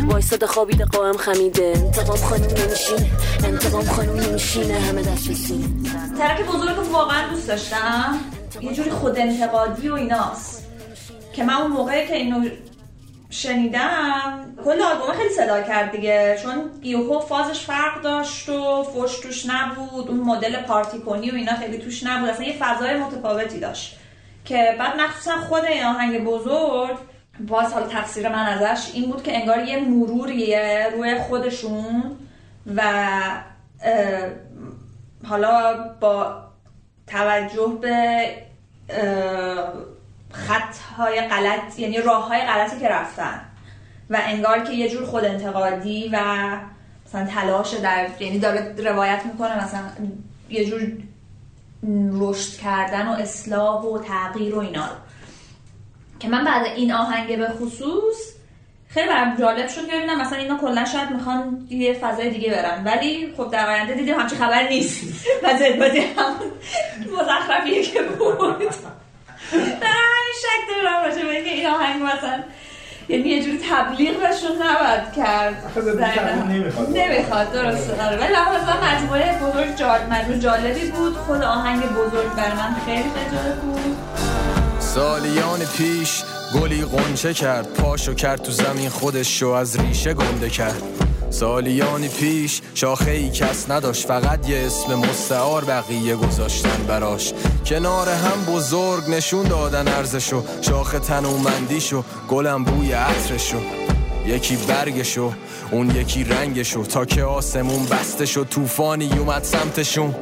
وایستاد 0.09 0.45
خوابیده 0.45 0.85
قائم 0.85 1.17
خمیده. 1.17 1.73
انتقام 1.77 2.17
خانوم 2.17 2.47
نمیشینه. 2.47 3.11
انتقام 3.45 3.85
خانوم 3.85 4.21
نمیشینه. 4.21 4.75
همه 4.75 5.03
دست 5.03 5.29
به 5.29 5.35
سینه. 5.35 5.67
ترک 6.19 6.47
بزرگ 6.47 6.93
واقعا 6.93 7.31
دوست 7.31 7.49
داشتم. 7.49 8.19
یه 8.61 8.73
جوری 8.73 8.91
خود 8.91 9.19
انتقادی 9.19 9.89
و 9.89 9.95
ایناست. 9.95 10.67
که 11.33 11.45
من 11.45 11.55
اون 11.55 11.71
موقعی 11.71 12.07
که 12.07 12.17
اینو 12.17 12.49
شنیدم 13.31 14.55
کل 14.65 14.83
آلبوم 14.83 15.13
خیلی 15.17 15.35
صدا 15.35 15.63
کرد 15.63 15.93
دیگه. 15.93 16.39
چون 16.43 16.71
یوهو 16.83 17.21
فازش 17.21 17.61
فرق 17.61 18.03
داشت 18.03 18.49
و 18.49 18.83
فوش 18.83 19.21
توش 19.21 19.47
نبود. 19.47 20.09
اون 20.09 20.21
مدل 20.21 20.63
پارتی 20.63 20.99
کنی 20.99 21.31
و 21.31 21.35
اینا 21.35 21.57
خیلی 21.57 21.79
توش 21.79 22.03
نبود. 22.03 22.29
اصلا 22.29 22.47
یه 22.47 22.57
فضای 22.59 22.97
متفاوتی 22.97 23.61
داشت. 23.61 23.99
که 24.45 24.77
بعد 24.79 25.01
مخصوصا 25.01 25.37
خود 25.49 25.65
این 25.65 25.85
آهنگ 25.85 26.25
بزرگ 26.25 26.97
باز 27.47 27.73
حالا 27.73 27.87
تفسیر 27.87 28.29
من 28.29 28.47
ازش 28.47 28.91
این 28.95 29.11
بود 29.11 29.23
که 29.23 29.37
انگار 29.37 29.59
یه 29.59 29.81
مروریه 29.81 30.89
روی 30.97 31.19
خودشون 31.19 32.17
و 32.77 32.83
حالا 35.25 35.77
با 36.01 36.43
توجه 37.07 37.79
به 37.81 38.29
خطهای 40.31 41.21
غلط 41.21 41.79
یعنی 41.79 42.01
راه 42.01 42.29
های 42.29 42.41
غلطی 42.41 42.81
که 42.81 42.89
رفتن 42.89 43.41
و 44.11 44.19
انگار 44.23 44.65
که 44.65 44.73
یه 44.73 44.91
جور 44.91 45.05
خود 45.05 45.25
انتقادی 45.25 46.11
و 46.13 46.21
مثلا 47.07 47.27
تلاش 47.27 47.75
در 47.75 48.09
یعنی 48.21 48.39
داره 48.39 48.75
روایت 48.79 49.23
می‌کنه 49.27 49.65
مثلا 49.65 49.81
یه 50.51 50.65
جور 50.65 50.93
رشد 52.13 52.61
کردن 52.61 53.09
و 53.09 53.11
اصلاح 53.11 53.85
و 53.85 53.99
تغییر 53.99 54.55
و 54.55 54.59
اینا 54.59 54.89
که 56.21 56.29
من 56.29 56.45
بعد 56.45 56.67
این 56.67 56.93
آهنگ 56.93 57.39
به 57.39 57.49
خصوص 57.49 58.17
خیلی 58.89 59.09
برام 59.09 59.37
جالب 59.37 59.69
شد 59.69 59.87
که 59.87 59.97
ببینم 59.97 60.21
مثلا 60.21 60.39
اینا 60.39 60.59
کلا 60.59 60.85
شاید 60.85 61.11
می‌خوان 61.11 61.67
یه 61.71 61.93
فضای 61.93 62.31
دیگه 62.31 62.51
برن. 62.51 62.85
ولی 62.85 63.35
خب 63.37 63.51
در 63.51 63.71
آینده 63.71 63.95
دیدیم 63.95 64.21
همچی 64.21 64.37
خبر 64.37 64.69
نیست. 64.69 65.01
و 65.43 65.59
زدبادی 65.59 65.99
همون 65.99 66.51
مزخرفیه 67.13 67.83
که 67.83 68.03
بود. 68.03 68.59
در 69.83 69.97
همین 70.05 70.35
شک 70.43 70.83
دارم 70.83 71.05
راجع 71.05 71.23
به 71.23 71.31
اینکه 71.31 71.51
این 71.51 71.67
آهنگ 71.67 72.03
مثلا 72.03 72.43
یعنی 73.09 73.29
یه 73.29 73.43
جوری 73.43 73.61
تبلیغ 73.71 74.21
بهشون 74.21 74.57
نباید 74.57 75.13
کرد. 75.17 75.73
نمی‌خواد. 76.49 76.99
نمی‌خواد 76.99 77.53
درسته. 77.53 77.97
داره 77.97 78.17
ولی 78.17 78.33
مثلا 78.33 78.77
مجموعه 78.95 79.39
بزرگ. 79.39 79.69
مجموعه 80.11 80.39
جالبی 80.39 80.89
بود. 80.89 81.17
خود 81.17 81.43
آهنگ 81.43 81.83
بزرگ 81.83 82.35
بر 82.37 82.55
من 82.55 82.77
خیلی 82.87 83.11
جالب 83.33 83.61
بود. 83.61 84.18
سالیان 84.99 85.59
پیش 85.59 86.23
گلی 86.55 86.85
قنچه 86.85 87.35
کرد 87.35 87.75
پاشو 87.75 88.15
کرد 88.15 88.43
تو 88.43 88.53
زمین 88.53 88.89
خودش 88.89 89.39
شو 89.39 89.49
از 89.49 89.77
ریشه 89.77 90.15
گنده 90.15 90.51
کرد. 90.51 90.83
سالیانی 91.31 92.09
پیش 92.09 92.61
شاخه 92.75 93.11
ای 93.11 93.31
کس 93.31 93.71
نداشت 93.71 94.07
فقط 94.07 94.49
یه 94.49 94.67
اسم 94.67 94.95
مستعار 94.95 95.65
بقیه 95.65 96.17
گذاشتن 96.17 96.87
براش. 96.89 97.33
کنار 97.67 98.09
هم 98.09 98.55
بزرگ 98.55 99.11
نشون 99.11 99.49
دادن 99.49 99.89
ارزشو 99.89 100.45
شاخه 100.61 100.99
تنومندیشو 100.99 102.05
گلم 102.29 102.65
بوی 102.65 102.93
عطرشو. 102.93 103.59
یکی 104.27 104.57
برگشو 104.57 105.33
اون 105.71 105.91
یکی 105.91 106.25
رنگشو 106.25 106.83
تا 106.83 107.05
که 107.05 107.23
آسمون 107.23 107.87
بسته 107.87 108.27
شد 108.27 108.47
طوفانی 108.51 109.19
اومد 109.19 109.43
سمتشون. 109.45 110.15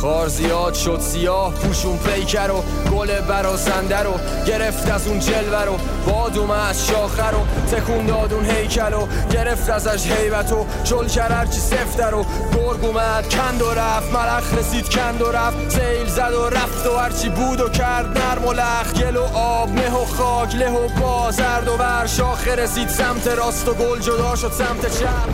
خار 0.00 0.28
زیاد 0.28 0.74
شد 0.74 1.00
سیاه 1.00 1.54
پوشون 1.54 1.98
پیکر 1.98 2.50
و 2.50 2.62
گل 2.90 3.20
براسنده 3.20 3.98
رو 3.98 4.12
گرفت 4.46 4.90
از 4.90 5.08
اون 5.08 5.18
جلوه 5.18 5.64
رو. 5.64 5.78
باد 6.06 6.38
از 6.68 6.86
شاخه 6.86 7.30
رو 7.30 7.38
تکون 7.72 8.06
داد 8.06 8.32
اون 8.32 8.44
هیکل 8.44 8.92
و 8.92 9.06
گرفت 9.32 9.70
ازش 9.70 10.06
حیبت 10.06 10.52
و 10.52 10.66
چل 10.84 11.06
کرد 11.06 11.32
هرچی 11.32 11.60
سفته 11.60 12.06
رو. 12.06 12.24
گرگ 12.54 12.84
اومد 12.84 13.34
کند 13.34 13.62
و 13.62 13.70
رفت 13.74 14.12
ملخ 14.12 14.58
رسید 14.58 14.88
کند 14.88 15.22
و 15.22 15.32
رفت. 15.32 15.70
سیل 15.70 16.06
زد 16.06 16.32
و 16.32 16.50
رفت 16.50 16.86
و 16.86 16.96
هرچی 16.96 17.28
بود 17.28 17.60
و 17.60 17.68
کرد 17.68 18.18
نرم 18.18 18.44
و 18.44 18.52
لخ 18.52 18.92
گل 18.92 19.16
و 19.16 19.24
آب 19.34 19.68
مه 19.68 19.90
و 19.90 20.04
خاک 20.04 20.54
له 20.54 20.70
و 20.70 20.88
با 21.00 21.30
زرد 21.30 21.68
و 21.68 21.76
بر 21.76 22.06
شاخه 22.06 22.54
رسید. 22.54 22.88
سمت 22.88 23.28
راست 23.28 23.68
و 23.68 23.74
گل 23.74 24.00
جدا 24.00 24.36
شد 24.36 24.52
سمت 24.52 24.98
چپ. 24.98 25.28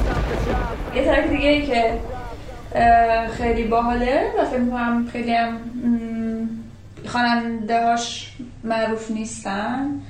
یه 0.94 1.04
طرف 1.04 1.30
دیگه 1.30 1.48
ای 1.48 1.66
که 1.66 2.00
خیلی 3.30 3.64
باحاله 3.64 4.32
و 4.38 4.44
فکر 4.44 4.60
می‌کنم 4.60 5.06
خیلی 5.12 5.34
هم 5.34 5.58
خواننده 7.06 7.96
معروف 8.64 9.10
نیستن. 9.10 10.00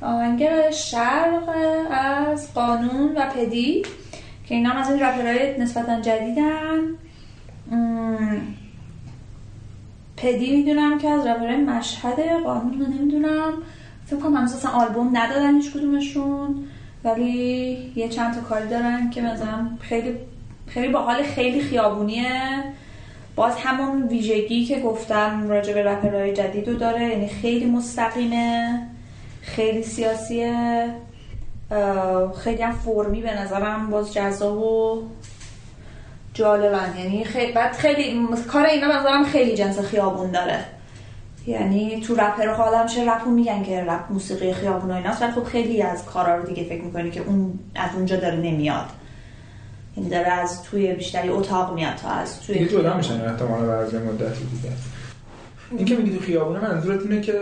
آهنگ 0.00 0.70
شرق 0.70 1.48
از 1.90 2.54
قانون 2.54 3.16
و 3.16 3.30
پدی 3.34 3.82
که 4.46 4.54
اینا 4.54 4.72
از 4.72 4.90
این 4.90 5.00
رپرهای 5.00 5.60
نسبتا 5.60 6.00
جدیدن. 6.00 6.80
پدی 10.16 10.56
می‌دونم 10.56 10.98
که 10.98 11.08
از 11.08 11.26
رپرهای 11.26 11.56
مشهد 11.56 12.20
قانون 12.44 12.80
رو 12.80 12.86
نمی‌دونم. 12.86 13.52
فکر 14.06 14.16
کنم 14.16 14.36
همسه 14.36 14.68
آلبوم 14.68 15.16
ندادن 15.16 15.54
هیچ 15.54 15.72
کدومشون 15.72 16.64
ولی 17.04 17.92
یه 17.96 18.08
چند 18.08 18.34
تا 18.34 18.40
کاری 18.40 18.68
دارن 18.68 19.10
که 19.10 19.22
مثلا 19.22 19.68
خیلی 19.80 20.14
خیلی 20.66 20.88
با 20.88 21.00
حال 21.00 21.22
خیلی 21.22 21.60
خیابونیه. 21.60 22.64
باز 23.36 23.56
همون 23.56 24.08
ویژگی 24.08 24.64
که 24.64 24.80
گفتم 24.80 25.48
راجع 25.48 25.74
به 25.74 25.82
رپرهای 25.82 26.32
جدید 26.32 26.68
رو 26.68 26.74
داره 26.74 27.08
یعنی 27.08 27.28
خیلی 27.28 27.64
مستقیمه 27.64 28.78
خیلی 29.42 29.82
سیاسیه. 29.82 30.88
خیلی 32.38 32.62
هم 32.62 32.72
فرمی 32.72 33.20
به 33.22 33.40
نظرم 33.40 33.90
باز 33.90 34.14
جذاب 34.14 34.58
و 34.58 35.02
جالبن. 36.34 36.94
یعنی 36.98 37.24
خیلی 37.24 37.52
بعد 37.52 37.72
خیلی 37.72 38.26
کار 38.48 38.66
اینا 38.66 38.88
به 38.88 38.94
نظرم 38.94 39.24
خیلی 39.24 39.54
جنس 39.54 39.78
خیابون 39.78 40.30
داره. 40.30 40.64
یعنی 41.46 42.00
تو 42.00 42.14
رپر 42.14 42.48
حالا 42.48 42.86
چه 42.86 43.10
رپو 43.10 43.30
میگن 43.30 43.62
که 43.62 43.84
رپ 43.84 44.12
موسیقی 44.12 44.52
خیابون 44.52 44.90
و 44.90 44.94
ایناست 44.94 45.22
ولی 45.22 45.32
خب 45.32 45.44
خیلی 45.44 45.82
از 45.82 46.04
کارا 46.04 46.36
رو 46.36 46.46
دیگه 46.46 46.64
فکر 46.64 46.82
می‌کنی 46.82 47.10
که 47.10 47.20
اون 47.20 47.58
از 47.74 47.90
اونجا 47.94 48.16
داره 48.16 48.36
نمیاد. 48.36 48.86
این 49.96 50.08
داره 50.08 50.28
از 50.28 50.62
توی 50.62 50.92
بیشتری 50.92 51.28
اتاق 51.28 51.74
میاد 51.74 51.94
تا 51.94 52.08
از 52.08 52.40
توی 52.40 52.58
دیگه 52.58 52.70
جدا 52.70 52.96
میشن 52.96 53.20
احتمالا 53.20 53.66
بر 53.66 53.76
از 53.76 53.94
مدتی 53.94 54.44
دیگه. 54.44 54.72
این 55.70 55.84
که 55.84 55.96
میگی 55.96 56.16
تو 56.16 56.24
خیابونه 56.24 56.60
منظورت 56.60 57.02
اینه 57.02 57.20
که 57.20 57.40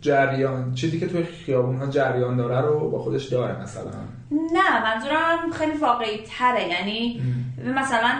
جریان 0.00 0.74
چیزی 0.74 1.00
که 1.00 1.06
توی 1.06 1.24
خیابون 1.24 1.76
ها 1.76 1.86
جریان 1.86 2.36
داره 2.36 2.60
رو 2.60 2.90
با 2.90 2.98
خودش 2.98 3.24
داره 3.24 3.62
مثلا. 3.62 3.90
نه 4.30 4.82
منظورم 4.82 5.52
خیلی 5.52 5.78
واقعی 5.78 6.18
تره 6.38 6.68
یعنی 6.68 7.22
مثلا 7.64 8.10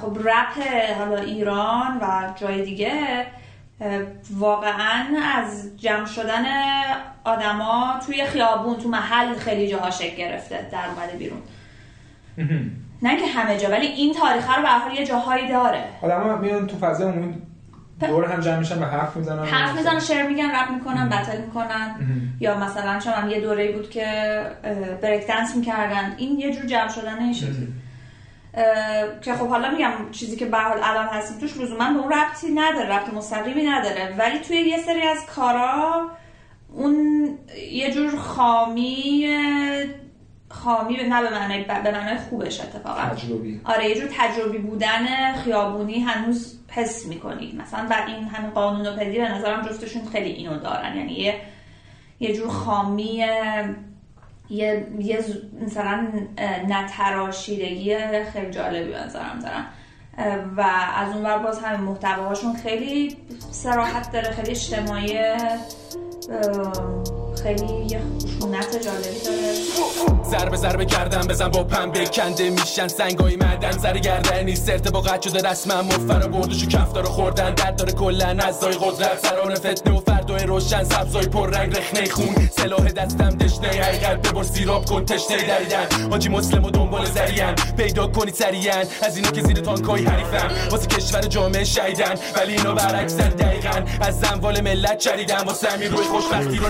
خب 0.00 0.18
رپ 0.28 0.66
حالا 0.98 1.16
ایران 1.20 1.98
و 2.00 2.32
جای 2.40 2.64
دیگه 2.64 3.26
واقعا 4.30 5.04
از 5.36 5.76
جمع 5.76 6.06
شدن 6.06 6.44
آدما 7.24 8.00
توی 8.06 8.24
خیابون 8.24 8.76
تو 8.76 8.88
محل 8.88 9.34
خیلی 9.34 9.68
جاها 9.68 9.90
شکل 9.90 10.16
گرفته 10.16 10.68
در 10.72 10.84
اومده 10.96 11.16
بیرون. 11.18 11.38
نه 13.02 13.16
که 13.16 13.26
همه 13.26 13.58
جا 13.58 13.68
ولی 13.68 13.86
این 13.86 14.14
تاریخ 14.14 14.56
رو 14.56 14.62
به 14.62 15.00
یه 15.00 15.06
جاهایی 15.06 15.48
داره. 15.48 15.84
آدم 16.02 16.38
میان 16.40 16.66
تو 16.66 16.76
فضای 16.78 17.08
عمومی 17.08 17.34
دور 18.00 18.24
هم 18.24 18.40
جمع 18.40 18.58
میشن 18.58 18.82
و 18.82 18.84
حرف 18.84 19.16
می‌زنن. 19.16 19.44
حرف 19.44 19.76
می‌زنن 19.76 20.00
شعر 20.00 20.28
میگن 20.28 20.50
رپ 20.50 20.70
می‌کنن 20.70 21.08
بتل 21.08 21.40
می‌کنن. 21.40 21.96
یا 22.40 22.58
مثلا 22.58 23.00
شما 23.00 23.12
هم 23.12 23.30
یه 23.30 23.40
دوره 23.40 23.72
بود 23.72 23.90
که 23.90 24.06
بریک 25.02 25.26
دنس 25.26 25.56
می‌کردن. 25.56 26.14
این 26.16 26.38
یه 26.38 26.54
جور 26.54 26.66
جمع 26.66 26.88
شدن 26.88 27.18
این 27.18 27.32
شکلی 27.32 27.68
که 29.22 29.34
خب 29.34 29.48
حالا 29.48 29.70
میگم 29.70 29.90
چیزی 30.12 30.36
که 30.36 30.46
به 30.46 30.58
حال 30.58 30.78
الان 30.82 31.06
هستیم 31.06 31.38
توش 31.38 31.56
لزوما 31.56 31.92
به 31.92 31.98
اون 31.98 32.12
ربطی 32.12 32.50
نداره 32.54 32.88
ربط 32.88 33.14
مستقیمی 33.14 33.62
نداره. 33.62 34.14
ولی 34.18 34.38
توی 34.38 34.56
یه 34.56 34.78
سری 34.78 35.02
از 35.02 35.26
کارا 35.36 36.10
اون 36.72 37.28
یه 37.72 37.90
جور 37.90 38.16
خامی 38.16 39.26
خامی 40.50 40.96
نه 40.96 41.22
به 41.22 41.30
معنای 41.30 41.64
به 41.64 41.90
معنای 41.92 42.16
خوبش 42.30 42.60
اتفاقا. 42.60 43.00
تجربی. 43.14 43.60
آره 43.64 43.88
یه 43.88 43.94
جور 43.94 44.08
تجربی 44.18 44.58
بودن 44.58 45.34
خیابونی 45.44 45.98
هنوز 45.98 46.58
حس 46.68 47.06
می‌کنی. 47.06 47.58
مثلا 47.62 47.86
بر 47.88 48.06
این 48.06 48.28
همین 48.28 48.50
قانون 48.50 48.86
و 48.86 48.96
پدی 48.96 49.18
به 49.18 49.28
نظرم 49.28 49.62
جفتشون 49.62 50.02
خیلی 50.12 50.30
اینو 50.30 50.58
دارن. 50.58 50.96
یعنی 50.96 51.12
یه 51.12 51.34
یه 52.20 52.36
جور 52.36 52.48
خامی 52.48 53.24
یه, 54.50 54.86
یه 54.98 55.24
مثلا 55.66 56.08
نتراشیدگی 56.68 57.96
خیلی 58.32 58.50
جالبی 58.50 58.90
به 58.90 59.04
نظرم 59.04 59.38
دارن. 59.38 59.64
و 60.56 60.60
از 60.96 61.14
اون 61.14 61.24
ور 61.24 61.38
باز 61.38 61.58
همین 61.58 61.80
محتواهاشون 61.80 62.56
خیلی 62.56 63.16
سراحت 63.50 64.12
داره 64.12 64.30
خیلی 64.30 64.50
اجتماعی 64.50 65.18
خیلی 67.42 67.86
یه 67.90 68.00
خشونت 68.38 68.84
جالبی 68.84 69.20
داره. 69.24 70.28
ضربه 70.30 70.56
ضربه 70.56 70.84
کردم 70.84 71.20
بزن 71.20 71.48
با 71.48 71.64
پنبه. 71.64 72.06
کنده 72.06 72.50
میشن 72.50 72.88
سنگای 72.88 73.36
معدن. 73.36 73.70
سر 73.70 73.98
گردنی 73.98 74.56
سرت 74.56 74.92
با 74.92 75.00
قد 75.00 75.22
شده 75.22 75.48
رسما 75.48 75.82
مفر 75.82 76.28
بردش 76.28 76.64
و 76.64 76.66
کفتار 76.66 77.04
خوردن. 77.04 77.54
درد 77.54 77.76
داره 77.76 77.92
کلا 77.92 78.36
ازای 78.48 78.72
قدرت. 78.72 79.18
سران 79.18 79.54
فتنه 79.54 79.96
و 79.96 80.00
فردای 80.00 80.44
روشن. 80.44 80.84
سبزای 80.84 81.26
پر 81.26 81.50
رنگ 81.50 81.76
رخنه 81.76 82.08
خون. 82.10 82.48
سلاح 82.56 82.88
دستم 82.88 83.28
دشنه. 83.28 83.68
حقیقت 83.68 84.28
ببر 84.28 84.42
سیراب 84.42 84.84
کن 84.84 85.04
تشنه 85.04 85.46
دریدن. 85.46 86.10
حاجی 86.10 86.28
مسلم 86.28 86.64
و 86.64 86.70
دنبال 86.70 87.04
زریان 87.04 87.54
پیدا 87.76 88.06
کنید 88.06 88.34
سریعن 88.34 88.84
از 89.02 89.16
اینو 89.16 89.30
که 89.30 89.42
زیر 89.42 89.56
تانکای 89.60 90.04
حریفم. 90.04 90.70
واسه 90.70 90.86
کشور 90.86 91.20
جامعه 91.20 91.64
شهیدن. 91.64 92.14
ولی 92.36 92.52
اینا 92.52 92.74
برعکسن 92.74 93.28
دقیقا. 93.28 93.82
از 94.00 94.20
زنوال 94.20 94.60
ملت 94.60 94.98
چریدن 94.98 95.44
واسه 95.44 95.70
همین 95.70 95.90
روی 95.90 96.04
خوشبختی 96.04 96.56
رو 96.56 96.68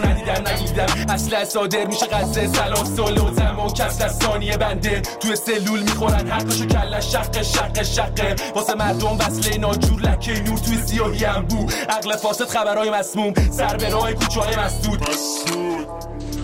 ندیدم 0.59 0.87
اصلا 1.09 1.45
صادر 1.45 1.87
میشه 1.87 2.07
قصه 2.07 2.47
سلام 2.47 2.85
سل 2.85 3.19
و 3.19 3.35
زم 3.35 3.59
و 3.59 3.69
کسر 3.73 4.05
از 4.05 4.19
ثانیه 4.19 4.57
بنده. 4.57 5.01
توی 5.01 5.37
سلول 5.37 5.81
می‌خورن 5.81 6.31
حقشو 6.31 6.67
کلش 6.67 7.13
شق 7.13 7.43
شق 7.43 7.83
شقه 7.83 8.37
واسه 8.55 8.75
مردم 8.75 9.19
وصله 9.19 9.59
ناجور 9.59 10.01
لکه 10.01 10.33
نور 10.33 10.59
توی 10.59 10.77
سیاهی 10.77 11.25
هم 11.25 11.43
بو 11.43 11.67
عقل 11.89 12.17
فاسد 12.17 12.45
خبرهای 12.45 12.91
مسموم. 12.91 13.35
سر 13.35 13.77
به 13.77 13.89
راه 13.89 14.13
کوچه 14.13 14.41
های 14.41 14.57
مسدود. 14.57 15.05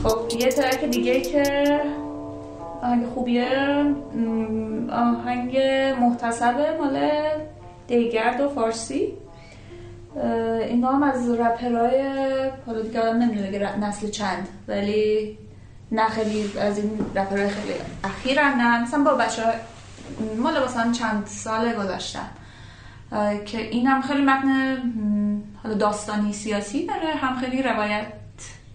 خب 0.03 0.41
یه 0.41 0.49
ترک 0.49 0.85
دیگه 0.85 1.21
که 1.21 1.43
آهنگ 2.83 3.07
خوبیه. 3.15 3.49
آهنگ 4.93 5.59
محتسبه 6.01 6.77
مال 6.79 7.11
دیگرد 7.87 8.41
و 8.41 8.49
فارسی. 8.49 9.13
اینا 10.61 10.93
هم 10.93 11.03
از 11.03 11.31
رپرهای 11.31 12.03
حالا 12.67 12.83
دیگه 12.83 13.01
آدم 13.01 13.19
نمی‌دونه 13.19 13.51
که 13.51 13.79
نسل 13.79 14.11
چند 14.11 14.49
ولی 14.69 15.39
نه 15.93 16.09
خیلی 16.09 16.59
از 16.59 16.79
این 16.79 17.07
رپرهای 17.15 17.49
خیلی 17.49 17.75
اخیرن 18.05 18.55
نه 18.55 18.83
مثلا 18.83 19.05
با 19.05 19.15
بچه 19.15 19.43
مال 20.39 20.65
مثلا 20.65 20.93
چند 20.93 21.27
سال 21.27 21.73
گذاشتن 21.73 22.29
که 23.47 23.61
این 23.61 23.87
هم 23.87 24.03
خیلی 24.03 24.23
متن 24.23 24.83
حالا 25.63 25.75
داستانی 25.75 26.33
سیاسی 26.33 26.87
داره 26.87 27.15
هم 27.15 27.37
خیلی 27.41 27.63
روایت 27.63 28.07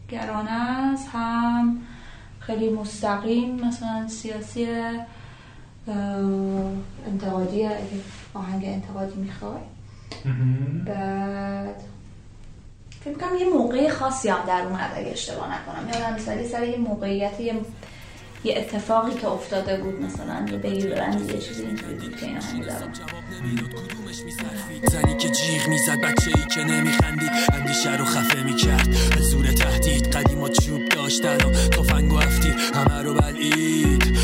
گرانه 0.10 0.51
است 0.51 1.10
هم 1.13 1.81
خیلی 2.39 2.69
مستقیم 2.69 3.65
مثلا 3.65 4.08
سیاسی 4.08 4.67
انتقادی 7.08 7.65
اگه 7.65 8.01
آهنگ 8.34 8.65
انتقادی 8.65 9.15
می‌خوای. 9.15 9.62
بعد 10.85 11.75
فکر 13.05 13.13
کنم 13.13 13.37
یه 13.39 13.49
موقع 13.49 13.89
خاصی 13.89 14.29
هم 14.29 14.45
در 14.47 14.61
اومد 14.61 14.91
اگه 14.95 15.11
اشتباه 15.11 15.47
نکنم. 15.47 15.89
یادم 15.93 16.15
مثلا 16.15 16.47
سر 16.47 16.63
یه 16.67 16.77
موقعیت 16.77 17.39
یه 17.39 17.53
یه 18.43 18.57
اتفاقی 18.57 19.13
که 19.13 19.27
افتاده 19.27 19.77
بود 19.77 20.01
مثلا 20.01 20.45
یه 20.51 20.57
بگیر 20.57 20.95
ببندی 20.95 21.33
یه 21.33 21.39
چیزی 21.39 21.63
اینجوری 21.63 21.95
بود 21.95 22.15
که 22.15 22.25
این 22.25 22.37
آهنگ 22.37 22.65
در 22.65 22.83
اومد 22.83 22.99
زنی 24.91 25.17
که 25.17 25.29
جیغ 25.29 25.67
می‌زد 25.67 26.01
بچه 26.01 26.31
ای 26.35 26.45
که 26.55 26.63
نمیخندید 26.63 27.31
اندیشه 27.53 27.98
رو 27.98 28.05
خفه 28.05 28.43
می‌کرد. 28.43 28.89
به 29.15 29.22
زور 29.22 29.45
تهدید 29.51 30.07
قدیما 30.15 30.50
چوب 30.50 30.89
داشتن 30.89 31.37
و 31.37 31.51
تفنگ 31.51 32.13
و 32.13 32.15
افتی 32.15 32.50
همه 32.50 33.03
رو 33.03 33.13
بلعید. 33.13 34.17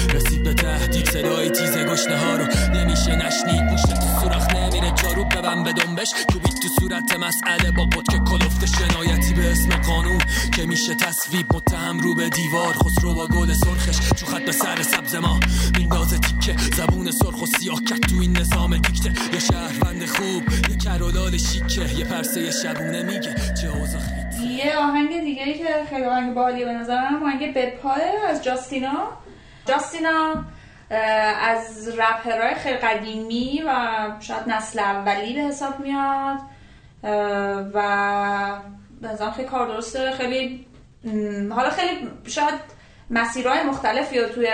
تهدید 0.95 1.09
صدای 1.09 1.49
تیز 1.49 1.77
گشنه 1.77 2.17
ها 2.17 2.35
رو 2.35 2.45
نمیشه 2.73 3.15
نشنید. 3.15 3.69
گوشت 3.69 3.87
تو 3.87 4.21
سوراخ 4.21 4.55
نمیره 4.55 4.91
جارو 4.91 5.23
ببن 5.23 5.63
به 5.63 5.73
دنبش. 5.73 6.13
کوبید 6.33 6.55
تو 6.61 6.67
صورت 6.79 7.17
مسئله 7.19 7.71
با 7.71 7.85
بود 7.85 8.07
که 8.07 8.19
کلفت 8.19 8.65
شنایتی 8.65 9.33
به 9.33 9.51
اسم 9.51 9.69
قانون 9.69 10.21
که 10.55 10.65
میشه 10.65 10.95
تصویب 10.95 11.55
متهم 11.55 11.99
رو 11.99 12.15
به 12.15 12.29
دیوار. 12.29 12.73
خسرو 12.73 13.13
با 13.13 13.27
گل 13.27 13.53
سرخش 13.53 14.13
چو 14.19 14.25
خط 14.25 14.45
به 14.45 14.51
سر 14.51 14.81
سبز 14.81 15.15
ما. 15.15 15.39
میندازه 15.77 16.17
تیکه 16.17 16.55
زبون 16.77 17.11
سرخ 17.11 17.41
و 17.41 17.45
سیاه 17.45 17.81
کرد 17.89 17.99
تو 17.99 18.15
این 18.21 18.37
نظام 18.37 18.77
دیکته 18.77 19.13
یه 19.33 19.39
شهروند 19.39 20.05
خوب 20.05 20.43
یه 20.69 20.77
کرولال 20.77 21.37
شیکه. 21.37 21.95
یه 21.99 22.05
پرسه 22.05 22.51
شبونه 22.51 23.03
میگه. 23.03 23.35
چه 23.61 23.67
اوضاع 23.67 24.01
یه 24.49 24.77
آهنگ 24.77 25.21
دیگه 25.21 25.53
که 25.53 25.65
خیلی 25.89 26.05
آهنگ 26.05 26.33
باحالیه 26.33 26.65
به 26.65 26.71
نظرم. 26.71 27.23
آهنگ 27.23 27.53
بپاه 27.53 27.97
از 28.29 28.43
جاستینا. 28.43 29.07
جاستینا. 29.67 30.45
از 30.89 31.89
رپرهای 31.97 32.55
خیلی 32.55 32.77
قدیمی 32.77 33.63
و 33.67 33.71
شاید 34.19 34.49
نسل 34.49 34.79
اولی 34.79 35.33
به 35.33 35.41
حساب 35.41 35.79
میاد. 35.79 36.37
و 37.73 38.59
به 39.01 39.31
خیلی 39.35 39.47
کار 39.47 39.67
درسته. 39.67 40.11
خیلی 40.11 40.65
حالا 41.49 41.69
خیلی 41.69 42.09
شاید 42.27 42.53
مسیرهای 43.09 43.63
مختلفی 43.63 44.19
رو 44.19 44.29
توی 44.29 44.47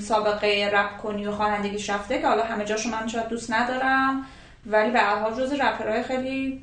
سابقه 0.00 0.70
رپ 0.72 0.96
کنی 1.02 1.26
و 1.26 1.32
خوانندگیش 1.32 1.90
رفته 1.90 2.20
که 2.20 2.26
حالا 2.26 2.42
همه 2.44 2.64
جاشو 2.64 2.88
من 2.88 3.08
شاید 3.08 3.28
دوست 3.28 3.52
ندارم. 3.52 4.26
ولی 4.66 4.90
به 4.90 5.00
حال 5.00 5.34
جز 5.34 5.52
رپرهای 5.52 6.02
خیلی 6.02 6.62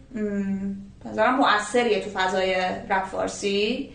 نظرم 1.05 1.35
مؤثریه 1.35 2.01
تو 2.03 2.09
فضای 2.09 2.55
رپ 2.89 3.05
فارسی. 3.05 3.89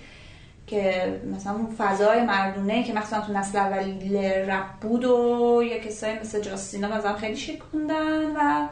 که 0.66 1.14
مثلا 1.34 1.52
اون 1.52 1.74
فضای 1.78 2.22
مردونه 2.22 2.82
که 2.82 2.92
مثلا 2.92 3.20
تو 3.20 3.32
نسل 3.32 3.58
اول 3.58 4.16
رپ 4.50 4.66
بود 4.80 5.04
و 5.04 5.62
یه 5.62 5.80
کسایی 5.80 6.18
مثل 6.18 6.40
جاستینا 6.40 6.88
مثلا 6.88 7.14
خیلی 7.16 7.36
شکوندن 7.36 8.36
و 8.36 8.68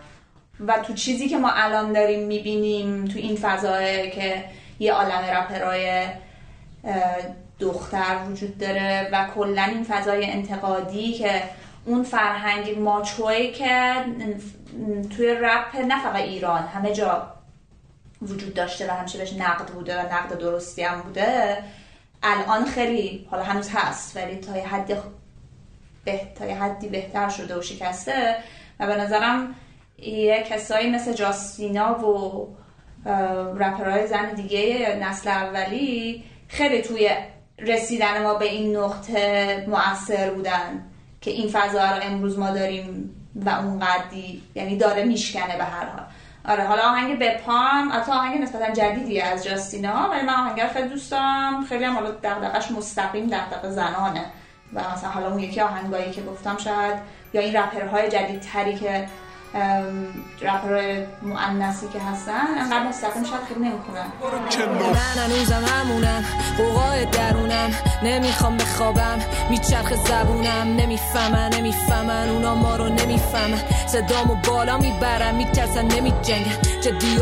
و 0.66 0.78
تو 0.78 0.94
چیزی 0.94 1.28
که 1.28 1.36
ما 1.36 1.50
الان 1.50 1.92
داریم 1.92 2.26
می‌بینیم 2.26 3.04
تو 3.04 3.18
این 3.18 3.36
فضای 3.36 4.10
که 4.10 4.44
یه 4.78 4.92
عالم 4.92 5.24
رپرای 5.24 6.06
دختر 7.58 8.16
وجود 8.30 8.58
داره 8.58 9.08
و 9.12 9.28
کلا 9.34 9.62
این 9.62 9.84
فضای 9.84 10.30
انتقادی 10.30 11.12
که 11.12 11.42
اون 11.84 12.02
فرهنگ 12.02 12.78
ماچوی 12.78 13.52
که 13.52 13.92
توی 15.16 15.34
رپ 15.34 15.76
نه 15.76 16.02
فقط 16.02 16.16
ایران 16.16 16.62
همه 16.62 16.92
جا 16.92 17.34
وجود 18.22 18.54
داشته 18.54 18.88
و 18.88 18.90
همیشه 18.90 19.18
بهش 19.18 19.32
نقد 19.32 19.66
بوده 19.66 19.98
و 19.98 20.06
نقد 20.06 20.38
درستی 20.38 20.82
هم 20.82 21.00
بوده 21.00 21.58
الان 22.24 22.64
خیلی 22.64 23.26
حالا 23.30 23.42
هنوز 23.42 23.68
هست 23.72 24.16
ولی 24.16 24.36
تا 24.36 24.56
یه 24.56 24.66
حدی 24.66 24.94
به 26.04 26.20
تا 26.38 26.46
یه 26.46 26.62
حدی 26.62 26.88
بهتر 26.88 27.28
شده 27.28 27.58
و 27.58 27.62
شکسته 27.62 28.36
و 28.80 28.86
به 28.86 28.96
نظرم 28.96 29.54
یه 29.98 30.42
کسایی 30.42 30.90
مثل 30.90 31.12
جاستینا 31.12 32.08
و 32.08 32.48
رپرهای 33.58 34.06
زن 34.06 34.34
دیگه 34.34 34.98
نسل 35.02 35.30
اولی 35.30 36.24
خیلی 36.48 36.82
توی 36.82 37.10
رسیدن 37.58 38.22
ما 38.22 38.34
به 38.34 38.44
این 38.44 38.76
نقطه 38.76 39.64
مؤثر 39.68 40.30
بودن 40.30 40.84
که 41.20 41.30
این 41.30 41.48
فضا 41.48 41.90
رو 41.90 42.02
امروز 42.02 42.38
ما 42.38 42.50
داریم 42.50 43.10
و 43.34 43.48
اون 43.48 43.78
قدی 43.78 44.42
یعنی 44.54 44.76
داره 44.76 45.04
میشکنه 45.04 45.56
به 45.56 45.64
هر 45.64 45.86
حال. 45.86 46.06
آره 46.48 46.64
حالا 46.64 46.82
آهنگ 46.82 47.18
بپام 47.18 47.92
البته 47.92 48.12
آهنگ 48.12 48.42
نسبتا 48.42 48.72
جدیدیه 48.72 49.24
از 49.24 49.44
جاستینا 49.44 50.08
ولی 50.10 50.22
من 50.26 50.34
آهنگ 50.34 50.66
خیلی 50.66 50.88
دوست 50.88 51.10
دارم. 51.10 51.64
خیلی 51.64 51.84
هم 51.84 51.94
حالا 51.94 52.10
دغدغش 52.10 52.70
مستقیم 52.70 53.26
دغدغه 53.26 53.70
زنانه. 53.70 54.24
و 54.74 54.80
مثلا 54.92 55.10
حالا 55.10 55.30
اون 55.30 55.38
یکی 55.38 55.60
آهنگایی 55.60 56.10
که 56.10 56.22
گفتم 56.22 56.56
شاید 56.58 56.94
یا 57.32 57.40
این 57.40 57.56
رپرهای 57.56 58.08
جدیدتری 58.08 58.74
که 58.74 59.08
رپرهای 60.40 61.06
مؤنثی 61.22 61.88
که 61.88 62.00
هستن 62.00 62.46
انقدر 62.60 62.88
مستقیم 62.88 63.24
شاید 63.24 63.42
خیلی 63.48 63.60
نمی‌خونن. 63.60 64.06
من 64.92 65.22
هنوزم 65.22 65.64
همونم 65.64 66.24
قوقای 66.58 67.04
درونم 67.04 67.70
نمی‌خوام 68.02 68.56
بخوابم 68.56 69.18
میچرخ 69.50 69.94
زبونم 69.94 70.76
نمی‌فهمن 70.76 71.54
نمی‌فهمن 71.54 72.28
اونا 72.28 72.54
ما 72.54 72.76
رو 72.76 72.88
نمی‌فهمن. 72.88 73.60
صدامو 73.86 74.34
بالا 74.34 74.78
می‌برم 74.78 75.34
میترسن 75.34 75.84
نمیجنگن. 75.84 76.58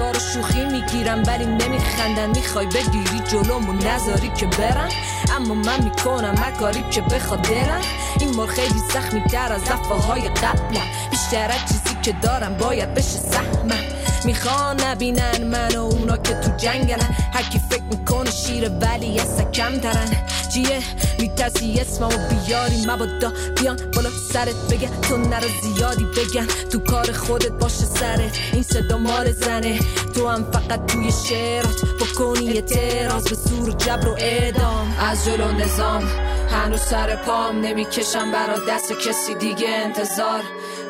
ها 0.00 0.10
رو 0.10 0.20
شوخی 0.20 0.64
می‌گیرم 0.64 1.22
ولی 1.26 1.46
نمیخندن. 1.46 2.30
می‌خوای 2.30 2.66
بگیری 2.66 3.20
جلومو 3.28 3.72
نذاری 3.72 4.28
که 4.28 4.46
برم. 4.46 4.88
اما 5.36 5.54
من 5.54 5.84
می‌کنم 5.84 6.34
مکاری 6.46 6.84
که 6.90 7.00
بخواد 7.00 7.42
دلم 7.42 7.80
این 8.20 8.32
بار 8.32 8.46
خیلی 8.46 8.78
زخمی 8.78 9.20
در 9.20 9.52
از 9.52 9.64
دفعه 9.64 9.98
های 9.98 10.28
قبلم. 10.28 10.86
بیشتر 11.10 11.50
از 11.50 11.60
چیزی 11.68 11.96
که 12.02 12.12
دارم 12.22 12.54
باید 12.54 12.94
بشه 12.94 13.18
سهمم 13.18 13.84
می‌خوان 14.24 14.80
نبینن 14.80 15.44
من 15.44 15.76
و 15.76 15.80
اونا 15.80 16.16
که 16.16 16.34
تو 16.34 16.56
جنگلن. 16.56 17.16
هرکی 17.34 17.60
فکر 17.70 17.82
می‌کنه 17.82 18.30
شیر 18.30 18.68
ولی 18.68 19.20
از 19.20 19.40
کم 19.52 19.78
ترن 19.78 20.10
چیه؟ 20.54 20.80
میترسی 21.18 21.80
اسممو 21.80 22.10
بیاری 22.28 22.86
مبادا 22.86 23.32
بیان 23.60 23.76
بالا 23.94 24.10
سرت 24.32 24.54
بگه 24.70 24.88
تو 25.02 25.16
نرو 25.16 25.48
زیادی 25.62 26.04
بگن. 26.04 26.46
تو 26.70 26.78
کار 26.78 27.12
خودت 27.12 27.52
باشه 27.52 27.84
سرت. 27.84 28.38
این 28.52 28.62
صدا 28.62 28.98
مار 28.98 29.32
زنه. 29.32 29.78
تو 30.14 30.28
هم 30.28 30.50
فقط 30.52 30.86
توی 30.86 31.12
شعرات 31.28 31.80
بکنی 32.00 32.52
اعتراض. 32.52 33.28
به 33.28 33.34
سور 33.34 33.70
جبر 33.70 34.08
و 34.08 34.14
اعدام. 34.18 34.96
از 35.10 35.24
جلو 35.24 35.52
نظام. 35.52 36.02
هنوز 36.50 36.80
سر 36.80 37.16
پام 37.16 37.60
نمی‌کشم. 37.60 38.32
برا 38.32 38.56
دست 38.68 38.92
کسی 38.92 39.34
دیگه 39.34 39.68
انتظار. 39.68 40.42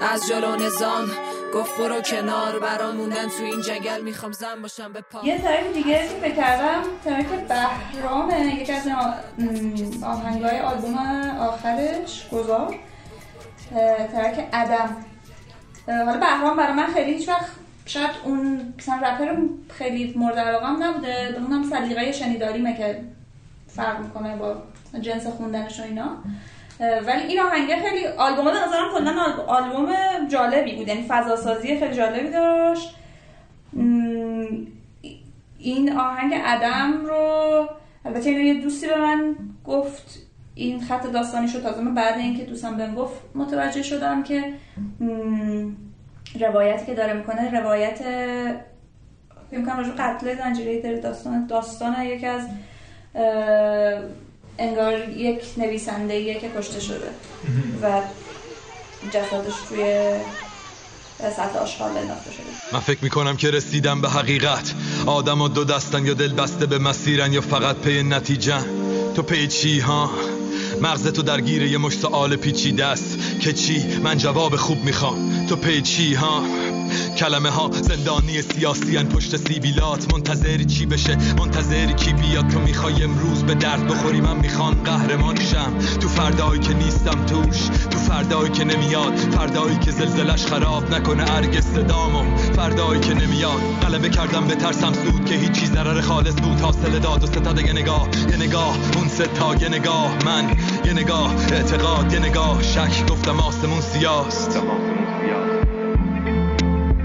از 0.02 0.28
جلو 0.28 0.56
نظام. 0.56 1.10
گفت 1.54 1.78
برو 1.78 2.00
کنار 2.00 2.58
برام 2.58 2.96
موندن 2.96 3.28
تو 3.28 3.44
این 3.44 3.62
جنگل 3.62 4.00
می‌خوام 4.00 4.32
زن 4.32 4.62
باشم 4.62 4.92
به 4.92 5.00
پا. 5.00 5.20
یه 5.24 5.38
ترک 5.38 5.72
دیگه 5.74 5.98
که 5.98 6.14
فکر 6.22 6.34
کردم 6.34 6.82
ترک 7.04 7.26
بهرامه 7.26 8.54
یکی 8.60 8.72
از 8.72 8.88
آهنگای 10.02 10.58
آلبوم 10.58 10.96
آخرش 11.40 12.28
گذار. 12.32 12.74
ترک 14.12 14.48
اه، 14.52 16.04
حالا 16.04 16.18
بهرام 16.18 16.56
برای 16.56 16.72
من 16.72 16.86
خیلی 16.86 17.12
هیچ 17.12 17.28
وقت 17.28 17.46
شاید 17.86 18.10
اون 18.24 18.74
مثلا 18.78 18.96
رپر 18.96 19.36
خیلی 19.78 20.14
مورد 20.16 20.38
علاقم 20.38 20.82
نبوده. 20.82 21.36
اونم 21.38 21.70
سلیقه 21.70 22.12
شنیداریمه 22.12 22.76
که 22.76 23.04
فرق 23.68 24.00
می‌کنه 24.00 24.36
با 24.36 24.62
جنس 25.00 25.26
خوندنش 25.26 25.80
و 25.80 25.82
اینا. 25.82 26.16
ولی 27.06 27.22
این 27.28 27.40
آهنگه 27.40 27.76
خیلی 27.76 28.06
آلبوم 28.06 28.44
به 28.44 28.50
نظرم 28.50 28.90
کلا 28.94 29.22
آل- 29.22 29.40
آلبوم 29.46 29.88
جالبی 30.28 30.76
بود. 30.76 30.88
یعنی 30.88 31.04
فضا 31.08 31.36
سازی 31.36 31.78
خیلی 31.78 31.94
جالبی 31.94 32.30
داشت. 32.30 32.94
این 35.58 35.92
آهنگ 35.98 36.34
عدم 36.34 37.06
رو 37.06 37.68
البته 38.04 38.30
اینو 38.30 38.42
یه 38.42 38.54
دوستی 38.54 38.86
به 38.86 38.96
من 38.96 39.36
گفت. 39.64 40.18
این 40.54 40.80
خط 40.80 41.06
داستانیش 41.06 41.54
رو 41.54 41.60
تازه 41.60 41.80
من 41.80 41.94
بعد 41.94 42.18
اینکه 42.18 42.44
دوستم 42.44 42.76
بهم 42.76 42.94
گفت 42.94 43.20
متوجه 43.34 43.82
شدم 43.82 44.22
که 44.22 44.44
روایتی 46.40 46.86
که 46.86 46.94
داره 46.94 47.12
می‌کنه 47.12 47.60
روایت 47.60 47.98
فکر 49.50 49.60
می‌کنم 49.60 49.76
راجع 49.76 49.90
قتل 49.90 50.36
زنجیره 50.36 50.82
داره 50.82 50.98
داستان 50.98 51.46
داستان 51.46 52.02
یکی 52.02 52.26
از 52.26 52.48
انگار 54.58 55.08
یک 55.08 55.40
نویسنده 55.56 56.34
که 56.34 56.50
کشته 56.58 56.80
شده 56.80 57.08
و 57.82 58.00
جسدش 59.12 59.54
توی 59.68 59.84
من 62.72 62.80
فکر 62.80 62.98
می‌کنم 63.02 63.36
که 63.36 63.50
رسیدم 63.50 64.00
به 64.00 64.08
حقیقت. 64.08 64.74
آدم 65.06 65.40
و 65.40 65.48
دو 65.48 65.64
دستن 65.64 66.06
یا 66.06 66.14
دل 66.14 66.32
بسته 66.32 66.66
به 66.66 66.78
مسیرن 66.78 67.32
یا 67.32 67.40
فقط 67.40 67.76
پی 67.76 68.02
نتیجه 68.02 68.58
تو 69.14 69.22
پی 69.22 69.48
چی 69.48 69.80
ها؟ 69.80 70.10
مغز 70.82 71.06
تو 71.06 71.22
درگیر 71.22 71.62
یه 71.62 71.78
مشت 71.78 71.92
سوال 71.92 72.36
پیچیده 72.36 72.84
است. 72.84 73.18
که 73.40 73.52
چی؟ 73.52 73.86
من 74.02 74.18
جواب 74.18 74.56
خوب 74.56 74.84
می‌خوام. 74.84 75.46
تو 75.46 75.56
پی 75.56 75.82
چی 75.82 76.14
ها؟ 76.14 76.42
کلمه 77.16 77.50
ها 77.50 77.70
زندانی 77.72 78.42
سیاسی 78.42 78.96
ان 78.96 79.07
پشت 79.09 79.37
سیبیلات. 79.37 80.14
منتظری 80.14 80.64
چی 80.64 80.87
بشه؟ 80.87 81.16
منتظری 81.38 81.94
کی 81.94 82.12
بیاد؟ 82.12 82.48
تو 82.48 82.61
می‌خوای 82.61 83.02
امروز 83.02 83.42
به 83.44 83.55
درد 83.55 83.88
بخوری؟ 83.88 84.20
من 84.20 84.37
می‌خوام 84.37 84.74
قهرمان 84.74 85.40
شم. 85.40 85.98
تو 86.00 86.09
فردایی 86.09 86.61
که 86.61 86.74
نیستم 86.74 87.26
توش 87.26 87.59
تو 87.90 87.98
فردایی 87.98 88.50
که 88.50 88.64
نمیاد. 88.64 89.16
فردایی 89.16 89.78
که 89.78 89.90
زلزلش 89.90 90.46
خراب 90.46 90.94
نکنه 90.94 91.33
ارگ 91.33 91.61
صدامو 91.61 92.37
فردایی 92.37 93.00
که 93.00 93.14
نمیاد. 93.14 93.61
غلبه 93.83 94.09
کردم 94.09 94.46
به 94.46 94.55
ترسم 94.55 94.92
سود 94.92 95.24
که 95.24 95.35
هیچی 95.35 95.66
ضرر 95.66 96.00
خالص 96.00 96.35
بود. 96.35 96.61
حاصل 96.61 96.98
داد 96.98 97.24
و 97.24 97.26
ستاد 97.26 97.61
یه 97.61 97.72
نگاه. 97.72 98.09
یه 98.31 98.37
نگاه. 98.37 98.76
اون 98.96 99.09
ستا 99.09 99.55
یه 99.55 99.68
نگاه. 99.68 100.24
من 100.24 100.57
یه 100.85 100.92
نگاه. 100.92 101.35
اعتقاد 101.52 102.12
یه 102.12 102.18
نگاه. 102.18 102.62
شک. 102.62 103.07
گفتم 103.11 103.40
آسمون 103.40 103.81
سیاست. 103.81 104.59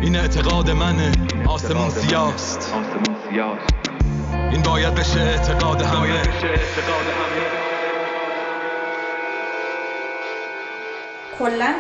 این 0.02 0.16
اعتقاد 0.16 0.70
منه. 0.70 1.12
آسمون 1.48 1.90
سیاست. 1.90 2.74
این 4.52 4.62
باید 4.62 4.96
بشه 4.96 5.20
اعتقاد 5.20 5.82
همه. 5.82 6.22
کلا 11.40 11.74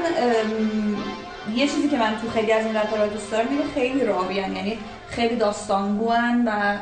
یه 1.56 1.68
چیزی 1.68 1.90
که 1.90 1.98
من 1.98 2.18
تو 2.22 2.30
خیلی 2.30 2.52
از 2.52 2.66
این 2.66 2.76
رپرها 2.76 3.08
دوست 3.08 3.32
دارم 3.32 3.48
اینه 3.50 3.64
خیلی 3.74 4.06
راویان 4.06 4.56
یعنی 4.56 4.78
خیلی 5.10 5.36
داستانگوان 5.36 6.48
و 6.48 6.78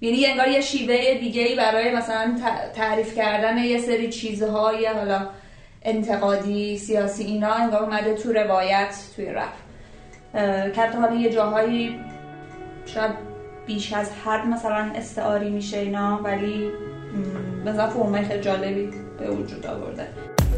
یعنی 0.00 0.26
انگار 0.26 0.48
یه 0.48 0.60
شیوه 0.60 1.14
دیگه 1.20 1.42
ای 1.42 1.56
برای 1.56 1.94
مثلا 1.94 2.40
تعریف 2.74 3.16
کردن 3.16 3.58
یه 3.58 3.78
سری 3.78 4.12
چیزهای 4.12 4.86
حالا 4.86 5.28
انتقادی 5.82 6.78
سیاسی 6.78 7.24
اینا 7.24 7.52
انگار 7.52 7.82
اومده 7.82 8.14
تو 8.14 8.32
روایت 8.32 8.94
توی 9.16 9.26
رپ. 9.26 9.65
حتی 10.76 10.98
حالا 10.98 11.14
یه 11.14 11.32
جاهایی 11.32 12.00
شاید 12.86 13.12
بیش 13.66 13.92
از 13.92 14.10
حد 14.24 14.46
مثلا 14.46 14.92
استعاری 14.94 15.50
میشه 15.50 15.78
اینا 15.78 16.20
ولی 16.24 16.70
به 17.64 17.72
فرمای 17.72 18.24
خیلی 18.24 18.40
جالبی 18.40 18.90
به 19.18 19.30
وجود 19.30 19.66
آورده. 19.66 20.08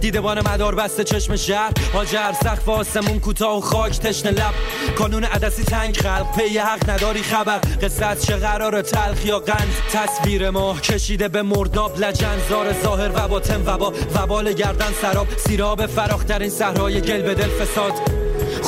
دیدبان 0.01 0.49
مدار 0.49 0.75
بسته 0.75 1.05
چشم 1.05 1.37
شهر 1.37 1.73
هاجر 1.95 2.33
سقف 2.33 2.69
آسمون 2.69 3.21
کوتاه 3.21 3.59
و 3.59 3.61
خاک 3.61 4.01
تشنه 4.01 4.31
لب. 4.31 4.55
کانون 4.99 5.25
عدسی 5.25 5.65
تنگ 5.65 5.97
خلق 5.97 6.37
پی 6.37 6.59
حق 6.59 6.91
نداری 6.91 7.23
خبر. 7.23 7.59
قصه 7.59 8.07
از 8.07 8.27
چه 8.27 8.37
قرار 8.37 8.83
تلخ 8.83 9.27
یا 9.27 9.39
قند؟ 9.39 9.69
تصویر 9.93 10.51
ما 10.51 10.75
کشیده 10.75 11.29
به 11.29 11.43
مرداب 11.43 11.99
لجن. 11.99 12.39
زار 12.49 12.73
ظاهر 12.73 13.11
و 13.15 13.29
باطن 13.29 13.63
وبا 13.67 13.93
وبال 14.15 14.53
گردن 14.53 14.93
سراب. 15.03 15.27
سیراب 15.37 15.87
فراخترین 15.87 16.51
صحرای 16.51 17.01
گل 17.01 17.23
به 17.23 17.35
دل 17.35 17.49
فساد. 17.49 17.93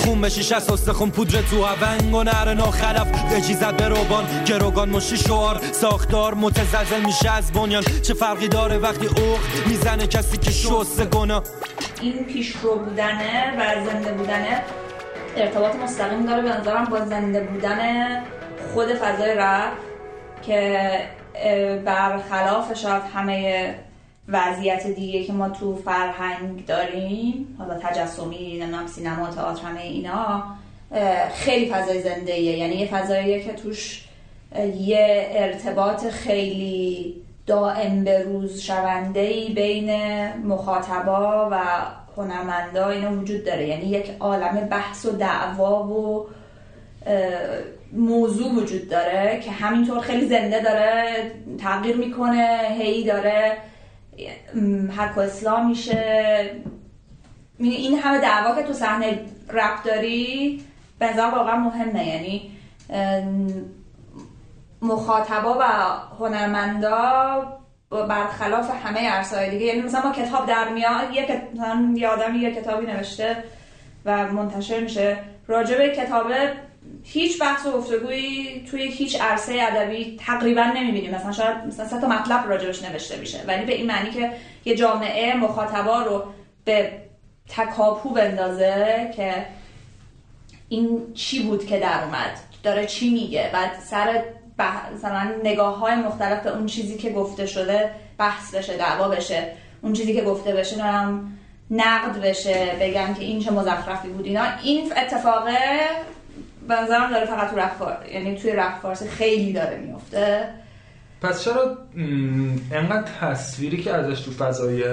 خون 0.05 0.21
بشیش 0.21 0.53
از 0.53 0.91
خون 0.91 1.11
پودر 1.11 1.43
تو 1.43 1.65
هونگ 1.65 2.15
و 2.15 2.23
نر 2.23 2.55
ناخلف. 2.55 3.33
بجیزد 3.33 3.77
به 3.77 3.89
روبان 3.89 4.45
گروگان 4.47 4.89
مشی 4.89 5.17
شعار. 5.17 5.61
ساختار 5.73 6.35
متزلزل 6.35 7.01
میشه 7.01 7.31
از 7.31 7.53
بنیان. 7.53 7.83
چه 7.83 8.15
فرقی 8.15 8.49
داره 8.49 8.79
وقتی 8.79 9.07
اوق 9.07 9.41
می‌زنه 9.67 10.07
کسی 10.07 10.37
که 10.39 10.51
شسته 10.51 11.05
گناه؟ 11.05 11.43
این 12.01 12.25
پیشرو 12.25 12.79
بودنه 12.79 13.55
و 13.59 13.85
زنده 13.85 14.13
بودنه 14.13 14.63
ارتباط 15.37 15.77
مستقیم 15.77 16.27
داره. 16.27 16.43
به 16.43 16.49
نظرم 16.49 16.85
با 16.85 17.05
زنده 17.05 17.41
بودن 17.41 18.23
خود 18.75 18.89
فضای 18.95 19.35
رپ 19.35 19.73
که 20.43 20.91
برخلاف 21.85 22.79
شاید 22.79 23.03
همه 23.15 23.75
وضعیت 24.33 24.87
دیگه 24.87 25.25
که 25.25 25.33
ما 25.33 25.49
تو 25.49 25.77
فرهنگ 25.77 26.67
داریم 26.67 27.57
حالا 27.59 27.75
تجسمی 27.75 28.59
نمی‌دونم 28.59 28.87
سینما 28.87 29.31
تئاتر 29.31 29.67
همه 29.67 29.81
اینا 29.81 30.45
خیلی 31.35 31.71
فضای 31.71 32.03
زنده. 32.03 32.41
یعنی 32.41 32.75
یه 32.75 32.87
فضاییه 32.87 33.45
که 33.45 33.53
توش 33.53 34.05
یه 34.81 35.29
ارتباط 35.31 36.07
خیلی 36.07 37.15
دائم 37.47 38.05
به 38.05 38.23
روز 38.23 38.61
شونده 38.61 39.49
بین 39.55 39.91
مخاطبا 40.33 41.49
و 41.53 41.61
هنرمندا 42.17 42.91
اینا 42.91 43.13
وجود 43.13 43.45
داره 43.45 43.69
یعنی 43.69 43.87
یک 43.87 44.11
عالم 44.21 44.69
بحث 44.71 45.07
و 45.07 45.11
دعوا 45.11 45.85
و 45.87 46.27
موضوع 47.93 48.53
وجود 48.53 48.89
داره 48.89 49.41
که 49.45 49.51
همینطور 49.51 50.01
خیلی 50.01 50.27
زنده 50.27 50.63
داره 50.63 51.05
تغییر 51.59 51.97
می‌کنه 51.97 52.59
هی 52.79 53.05
داره 53.05 53.57
حق 54.97 55.19
اسلام 55.19 55.69
میشه. 55.69 56.51
این 57.59 57.99
همه 57.99 58.19
دعوا 58.19 58.55
که 58.55 58.63
تو 58.63 58.73
صحنه 58.73 59.21
رپ 59.49 59.85
داری 59.85 60.65
به 60.99 61.07
واقعا 61.17 61.57
مهمه. 61.57 62.09
یعنی 62.09 62.51
مخاطبا 64.83 65.59
و 65.61 65.65
هنرمندا 66.19 67.61
برخلاف 67.91 68.71
همه 68.85 69.11
عرصه‌های 69.11 69.51
دیگه 69.51 69.67
یعنی 69.67 69.81
مثلا 69.81 70.03
ما 70.03 70.13
کتاب 70.13 70.47
در 70.47 70.69
میاد 70.69 71.15
یه 71.15 71.43
مثلا 71.55 71.93
یه 71.95 72.09
آدمی 72.09 72.39
یه 72.39 72.55
کتابی 72.55 72.87
نوشته 72.87 73.45
و 74.05 74.33
منتشر 74.33 74.81
میشه. 74.81 75.19
راجع 75.47 75.79
به 75.79 75.89
کتابه 75.89 76.53
هیچ 77.05 77.41
بحث 77.41 77.67
و 77.67 77.73
گفتگویی 77.73 78.65
توی 78.71 78.83
هیچ 78.83 79.21
عرصه 79.21 79.59
ادبی 79.61 80.17
تقریبا 80.27 80.65
نمی‌بینیم 80.65 81.15
مثلا 81.15 81.33
شاید 81.33 81.57
مثلا 81.67 81.89
سه 81.89 82.01
تا 82.01 82.09
مطلب 82.09 82.49
راجبش 82.49 82.83
نوشته 82.83 83.17
میشه. 83.17 83.45
ولی 83.47 83.65
به 83.65 83.75
این 83.75 83.87
معنی 83.87 84.11
که 84.11 84.33
یه 84.65 84.77
جامعه 84.77 85.37
مخاطبا 85.37 86.03
رو 86.03 86.25
به 86.65 86.93
تکاپو 87.49 88.11
بندازه 88.11 89.11
که 89.17 89.47
این 90.69 91.15
چی 91.15 91.43
بود 91.43 91.67
که 91.67 91.79
در 91.79 92.05
اومد 92.05 92.39
داره 92.63 92.87
چی 92.87 93.11
میگه. 93.11 93.51
بعد 93.53 93.71
سر 93.91 94.23
بح... 94.59 94.93
مثلا 94.95 95.33
نگاه 95.45 95.79
های 95.79 95.95
مختلف 95.95 96.43
به 96.43 96.51
اون 96.51 96.67
چیزی 96.67 96.97
که 96.99 97.11
گفته 97.11 97.47
شده 97.47 97.91
بحث 98.19 98.55
بشه 98.55 98.77
دعوا 98.77 99.09
بشه. 99.09 99.53
اون 99.83 99.93
چیزی 99.93 100.15
که 100.15 100.23
گفته 100.23 100.53
بشه 100.53 100.83
هم 100.83 101.39
نقد 101.71 102.21
بشه 102.21 102.77
بگن 102.81 103.15
که 103.15 103.25
این 103.25 103.41
چه 103.41 103.51
مزخرفی 103.51 104.09
بود. 104.09 104.27
اینا 104.27 104.45
این 104.63 104.93
اتفاقه 104.97 105.59
به 106.71 106.87
داره 107.11 107.27
فقط 107.27 107.51
تو 107.51 107.57
رپ 107.57 107.73
فار... 107.73 107.97
یعنی 108.13 108.37
توی 108.37 108.53
رپ 108.53 108.79
فارسی 108.83 109.09
خیلی 109.09 109.53
داره 109.53 109.79
میفته 109.79 110.49
پس 111.23 111.45
چرا 111.45 111.79
انقدر 112.73 113.09
تصویری 113.21 113.77
که 113.83 113.95
ازش 113.95 114.21
تو 114.21 114.31
فضای 114.31 114.85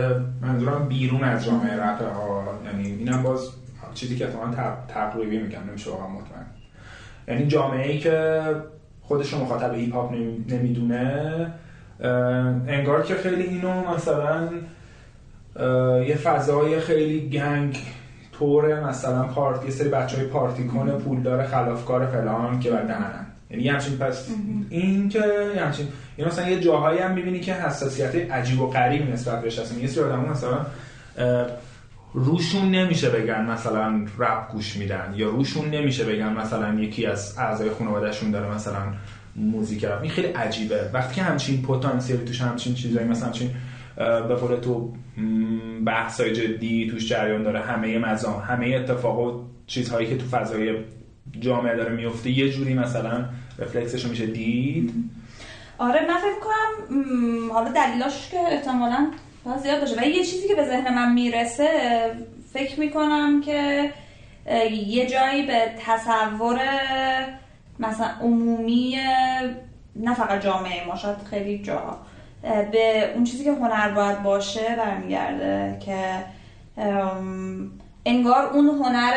منظورم 0.42 0.88
بیرون 0.88 1.24
از 1.24 1.46
جامعه 1.46 1.76
رپه 1.76 2.06
ها 2.06 2.60
یعنی 2.66 2.88
اینم 2.88 3.24
باز 3.24 3.50
چیزی 3.94 4.16
که 4.16 4.26
اتفاقا 4.28 4.52
تق- 4.52 4.94
تقریبی 4.94 5.38
میگم 5.38 5.60
نمیشه 5.70 5.90
واقعا 5.90 6.08
مطمئن. 6.08 6.46
یعنی 7.28 7.48
جامعه 7.48 7.92
ای 7.92 8.00
که 8.00 8.42
خودش 9.02 9.34
رو 9.34 9.40
مخاطب 9.40 9.74
هیپ 9.74 9.94
هاپ 9.94 10.12
نمی- 10.14 10.46
نمی‌دونه 10.50 11.54
انگار 12.68 13.04
که 13.04 13.16
خیلی 13.16 13.44
اینو 13.44 13.94
مثلا 13.96 14.50
یه 16.08 16.16
فضای 16.16 16.80
خیلی 16.80 17.30
گنگ 17.30 17.80
طور 18.40 18.90
مثلا 18.90 19.24
پارتی 19.24 19.66
یه 19.66 19.72
سری 19.72 19.90
بچه 19.90 20.18
های 20.18 20.26
پارتی 20.26 20.68
کنه 20.68 20.92
پولدار 20.92 21.44
خلافکار 21.44 22.06
فلان 22.06 22.60
که 22.60 22.72
بعد 22.72 22.88
دهنن. 22.88 23.26
یعنی 23.50 23.64
یه 23.64 23.74
همچین 23.74 23.98
پس 23.98 24.28
این 24.70 25.10
که 25.10 25.20
یه 25.56 25.62
همچین 25.62 25.88
یعنی 26.18 26.32
مثلا 26.32 26.50
یه 26.50 26.60
جاهایی 26.60 27.00
هم 27.00 27.12
می‌بینی 27.12 27.40
که 27.40 27.54
حساسیت 27.54 28.32
عجیب 28.32 28.62
و 28.62 28.68
غریب 28.68 29.14
نسبت 29.14 29.42
بهش 29.42 29.60
هست. 29.60 29.78
یه 29.78 29.88
سری 29.88 30.04
آدم 30.04 30.30
مثلا 30.30 30.66
روشون 32.14 32.72
نمیشه 32.72 33.10
بگن 33.10 33.46
مثلا 33.46 34.06
رپ 34.18 34.52
گوش 34.52 34.76
میدن 34.76 35.14
یا 35.16 35.30
روشون 35.30 35.70
نمیشه 35.70 36.06
بگن 36.06 36.34
مثلا 36.34 36.74
یکی 36.74 37.06
از 37.06 37.38
اعضای 37.38 37.70
خانوادهشون 37.70 38.32
داره 38.32 38.56
مثلا 38.56 38.82
موزیک 39.36 39.86
رپ. 39.86 40.02
این 40.02 40.12
خیلی 40.12 40.28
عجیبه. 40.28 40.90
وقتی 40.94 41.16
که 41.16 41.22
همچین 41.22 41.62
پتانسیلی 41.62 42.26
توش 42.26 42.42
همچین 42.42 42.74
چیزایی 42.74 43.08
مثلا 43.08 43.26
همچین 43.26 43.50
به 43.98 44.36
قول 44.36 44.56
تو 44.56 44.94
م، 45.18 45.86
بحثای 45.86 46.34
جدی 46.34 46.88
توش 46.92 47.10
جریان 47.10 47.44
داره. 47.44 47.60
همه 47.60 47.98
مزام 47.98 48.42
همه 48.48 48.76
اتفاق 48.76 49.20
و 49.20 49.44
چیزهایی 49.68 50.08
که 50.08 50.18
تو 50.18 50.26
فضای 50.26 50.76
جامعه 51.40 51.76
داره 51.76 51.96
میفته 51.96 52.30
یه 52.30 52.50
جوری 52.50 52.74
مثلا 52.74 53.26
رفلکسش 53.60 54.06
میشه 54.06 54.26
دید. 54.26 54.94
آره 55.78 56.08
من 56.08 56.18
فکر 56.18 56.40
کنم 56.42 57.52
حالا 57.52 57.72
دلیلاش 57.72 58.30
که 58.30 58.40
احتمالا 58.40 59.12
زیاد 59.64 59.80
باشه. 59.80 59.96
ولی 59.96 60.12
یه 60.12 60.24
چیزی 60.26 60.48
که 60.48 60.56
به 60.56 60.66
ذهن 60.66 60.96
من 60.96 61.14
می‌رسه 61.14 61.70
فکر 62.54 62.80
می‌کنم 62.80 63.42
که 63.42 63.92
یه 64.88 65.06
جایی 65.06 65.48
به 65.48 65.72
تصور 65.86 66.60
مثلا 67.80 68.08
عمومی 68.22 68.98
نه 69.96 70.14
فقط 70.14 70.44
جامعه 70.44 70.88
ما 70.88 70.96
شاید 70.96 71.18
خیلی 71.30 71.64
جا 71.64 71.98
به 72.42 73.12
اون 73.16 73.24
چیزی 73.24 73.44
که 73.44 73.52
هنر 73.52 73.90
باید 73.90 74.24
باشه 74.24 74.76
برمیگرده 74.76 75.78
که 75.80 76.24
انگار 78.06 78.46
اون 78.54 78.66
هنر 78.66 79.14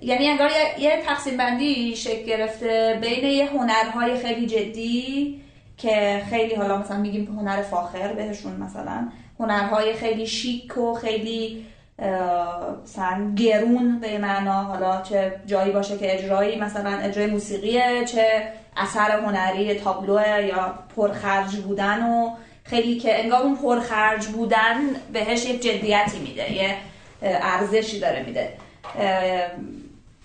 یعنی 0.00 0.28
انگار 0.28 0.50
یه, 0.78 1.02
تقسیم 1.06 1.36
بندی 1.36 1.96
شکل 1.96 2.26
گرفته 2.26 2.98
بین 3.02 3.24
یه 3.24 3.46
هنرهای 3.46 4.16
خیلی 4.16 4.46
جدی 4.46 5.40
که 5.76 6.22
خیلی 6.30 6.54
حالا 6.54 6.78
مثلا 6.78 6.98
میگیم 6.98 7.38
هنر 7.38 7.62
فاخر 7.62 8.12
بهشون 8.12 8.52
مثلا 8.56 9.08
هنرهای 9.40 9.92
خیلی 9.92 10.26
شیک 10.26 10.78
و 10.78 10.94
خیلی 10.94 11.66
مثلا 11.98 13.32
گرون 13.36 13.98
به 14.00 14.18
معنا 14.18 14.62
حالا 14.62 15.02
چه 15.02 15.40
جایی 15.46 15.72
باشه 15.72 15.98
که 15.98 16.14
اجرایی 16.14 16.60
مثلا 16.60 16.90
اجرای 16.90 17.26
موسیقیه 17.26 18.04
چه 18.04 18.52
اثر 18.76 19.20
هنری 19.20 19.74
تابلوه 19.74 20.42
یا 20.42 20.74
پرخرج 20.96 21.56
بودن 21.56 22.02
و 22.02 22.30
خیلی 22.64 22.98
که 22.98 23.20
انگار 23.20 23.42
اون 23.42 23.56
پرخرج 23.56 24.26
بودن 24.26 24.76
بهش 25.12 25.44
یک 25.44 25.62
جدیتی 25.62 26.18
میده 26.18 26.52
یه 26.52 26.76
ارزشی 27.22 28.00
داره 28.00 28.22
میده. 28.22 28.52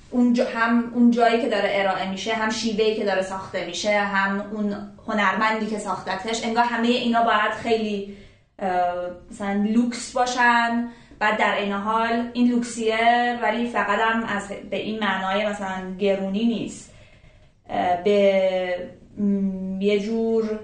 اون 0.10 0.40
هم 0.56 0.92
اون 0.96 1.12
جایی 1.12 1.42
که 1.42 1.50
داره 1.50 1.70
ارائه 1.74 2.10
میشه 2.10 2.34
هم 2.34 2.50
شیوهی 2.50 2.96
که 2.96 3.06
داره 3.06 3.22
ساخته 3.22 3.66
میشه 3.66 4.00
هم 4.00 4.42
اون 4.52 4.76
هنرمندی 5.08 5.66
که 5.66 5.80
ساختتش 5.80 6.46
انگار 6.46 6.64
همه 6.64 6.88
اینا 6.88 7.24
باید 7.24 7.52
خیلی 7.52 8.18
مثلا 9.32 9.66
لوکس 9.70 10.12
باشن. 10.12 10.90
بعد 11.22 11.38
در 11.38 11.56
این 11.56 11.72
حال 11.72 12.30
این 12.34 12.52
لوکسیه 12.52 13.40
ولی 13.42 13.68
فقط 13.68 14.00
هم 14.00 14.24
از 14.24 14.50
به 14.70 14.78
این 14.78 15.00
معنای 15.00 15.48
مثلا 15.48 15.96
گرونی 16.00 16.46
نیست. 16.46 16.94
به 18.04 18.92
یه 19.80 20.00
جور 20.00 20.60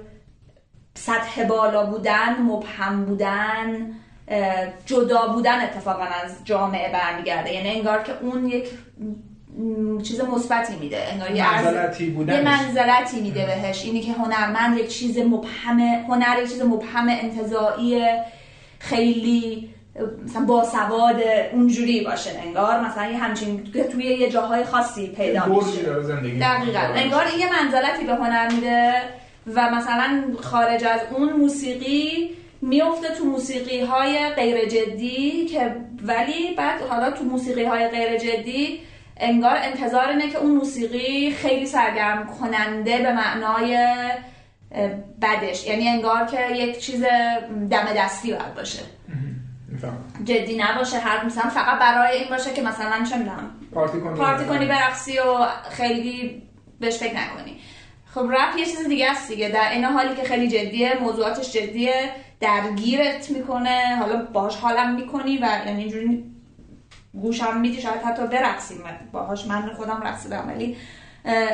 سطح 0.94 1.44
بالا 1.44 1.86
بودن 1.86 2.42
مبهم 2.42 3.06
بودن 3.06 3.92
جدا 4.86 5.28
بودن 5.28 5.62
اتفاقا 5.62 6.04
از 6.24 6.36
جامعه 6.44 6.92
برمیگرده. 6.92 7.54
یعنی 7.54 7.70
انگار 7.70 8.04
که 8.04 8.14
اون 8.22 8.48
یک 8.48 8.70
چیز 10.04 10.22
مثبتی 10.22 10.76
میده. 10.76 11.04
انگار 11.12 11.32
یه 11.32 11.54
منزلتی 11.54 12.06
یه 12.06 12.12
بودنش. 12.12 12.44
منزلتی 12.44 13.22
میده 13.22 13.46
بهش. 13.46 13.86
اینی 13.86 14.02
که 14.02 14.14
هنرمند 14.14 14.78
یک 14.78 14.88
چیز 14.88 15.18
مبهم 15.18 15.80
هنر 15.80 16.40
یک 16.44 16.50
چیز 16.50 16.62
مبهم 16.62 17.08
انتظایی 17.10 18.06
خیلی 18.80 19.77
مثلا 20.26 20.46
باسواد 20.46 21.22
اونجوری 21.54 22.04
باشه 22.04 22.30
انگار 22.46 22.80
مثلا 22.80 23.06
یه 23.06 23.18
همچین 23.18 23.64
که 23.74 23.84
توی 23.84 24.04
یه 24.04 24.30
جاهای 24.30 24.64
خاصی 24.64 25.08
پیدا 25.08 25.46
میشه 25.46 25.84
دقیقا. 26.40 26.80
انگار 26.80 27.24
این 27.26 27.40
یه 27.40 27.64
منزلتی 27.64 28.06
به 28.06 28.16
هنر 28.16 28.52
میده 28.52 28.94
و 29.56 29.70
مثلا 29.70 30.24
خارج 30.42 30.84
از 30.84 31.00
اون 31.12 31.34
موسیقی 31.34 32.30
میفته 32.62 33.08
تو 33.16 33.26
موسیقی 33.26 33.80
های 33.80 34.30
غیر 34.30 34.66
جدی 34.66 35.46
که 35.46 35.76
ولی 36.04 36.56
بعد 36.58 36.82
حالا 36.82 37.12
تو 37.12 37.24
موسیقی 37.24 37.64
های 37.64 37.88
غیر 37.88 38.18
جدی 38.18 38.80
انگار 39.20 39.58
انتظار 39.62 40.10
اینه 40.10 40.30
که 40.30 40.38
اون 40.38 40.52
موسیقی 40.52 41.32
خیلی 41.32 41.66
سرگرم 41.66 42.28
کننده 42.40 42.98
به 42.98 43.14
معنای 43.14 43.88
بدش 45.22 45.68
یعنی 45.68 45.90
انگار 45.90 46.26
که 46.26 46.56
یک 46.56 46.80
چیز 46.80 47.04
دم 47.70 47.86
دستی 47.98 48.32
باید 48.32 48.56
باشه. 48.56 48.80
جدی 50.28 50.58
نباشه 50.58 51.00
هر 51.00 51.26
مثلا 51.26 51.50
فقط 51.50 51.80
برای 51.80 52.18
این 52.18 52.30
باشه 52.30 52.54
که 52.54 52.62
مثلا 52.62 53.04
چه 53.04 53.18
می‌دونم 53.18 53.52
پارتی 53.74 54.00
کنی. 54.00 54.18
پارتی 54.18 54.46
کنی 54.46 54.66
برقصی 54.66 55.20
و 55.20 55.46
خیلی 55.70 56.44
بهش 56.80 56.98
فکر 56.98 57.16
نکنی. 57.16 57.60
خب 58.14 58.32
رپ 58.32 58.58
یه 58.58 58.66
چیز 58.66 58.88
دیگه 58.88 59.12
است 59.12 59.30
دیگه 59.30 59.50
در 59.50 59.72
این 59.72 59.84
حالی 59.84 60.16
که 60.16 60.24
خیلی 60.24 60.48
جدیه 60.48 60.98
موضوعاتش 61.02 61.54
جدیه 61.54 62.12
درگیرت 62.40 63.30
می‌کنه 63.30 63.98
حالا 64.00 64.26
باهاش 64.34 64.56
حالم 64.56 64.96
می‌کنی 64.96 65.38
و 65.38 65.48
یعنی 65.66 65.82
اینجوری 65.82 66.24
گوشم 67.22 67.58
میدی 67.58 67.82
شاید 67.82 68.02
حتی 68.02 68.28
برقصیم. 68.28 68.84
باهاش 69.12 69.46
من 69.46 69.74
خودم 69.78 70.02
رقصیدم 70.06 70.44
ولی 70.48 70.78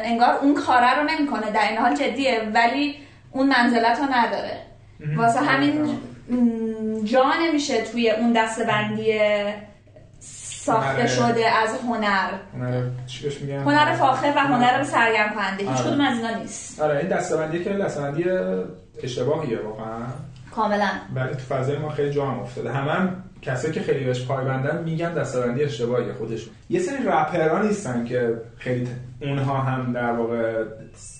انگار 0.03 0.35
اون 0.35 0.53
کاره 0.53 0.99
رو 0.99 1.03
نمی‌کنه. 1.03 1.51
در 1.51 1.69
این 1.69 1.77
حال 1.77 1.95
جدیه 1.95 2.51
ولی 2.53 2.95
اون 3.31 3.47
منزلت 3.47 3.99
رو 3.99 4.05
نداره. 4.13 4.57
واسه 5.17 5.39
همین 5.39 5.81
م، 5.81 5.97
جا 7.03 7.23
نمیشه 7.41 7.81
توی 7.81 8.11
اون 8.11 8.33
دستبندی 8.33 9.19
ساخته 10.65 11.07
شده 11.07 11.49
از 11.49 11.69
هنر. 11.87 12.29
هنر 12.53 12.83
میگن؟ 13.41 13.63
هنر 13.63 13.93
فاخر 13.93 14.33
و 14.35 14.39
هنر 14.39 14.83
سرگرم 14.83 15.35
کننده 15.35 15.63
هیچ 15.63 15.81
آره. 15.81 15.83
کدوم 15.83 16.01
از 16.01 16.17
اینا 16.17 16.37
نیست. 16.37 16.81
آره 16.81 16.97
این 16.97 17.07
دستبندی 17.07 17.63
که 17.63 17.69
دستبندی 17.69 18.25
اشتباهیه 19.03 19.59
واقعا. 19.59 20.01
کاملا. 20.51 20.89
ولی 21.15 21.33
تو 21.33 21.55
فضای 21.55 21.77
ما 21.77 21.89
خیلی 21.89 22.13
جا 22.13 22.25
هم 22.25 22.39
افتاده. 22.39 22.71
همه 22.71 22.91
هم 22.91 23.23
کسایی 23.41 23.73
که 23.73 23.81
خیلی 23.81 24.03
بهش 24.03 24.25
پایبندن 24.25 24.83
میگن 24.83 25.13
دستبندی 25.13 25.63
اشتباهیه 25.63 26.13
خودشون. 26.13 26.53
یه 26.69 26.79
سری 26.79 27.03
رپرها 27.05 27.61
نیستن 27.61 28.05
که 28.05 28.41
خیلی 28.57 28.87
اونها 29.21 29.57
هم 29.57 29.93
در 29.93 30.11
واقع 30.11 30.63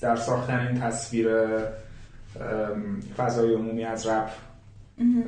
در 0.02 0.16
ساختن 0.16 0.68
این 0.68 0.82
تصویر 0.82 1.28
فضای 3.18 3.54
عمومی 3.54 3.86
از 3.86 4.08
رپ 4.08 4.30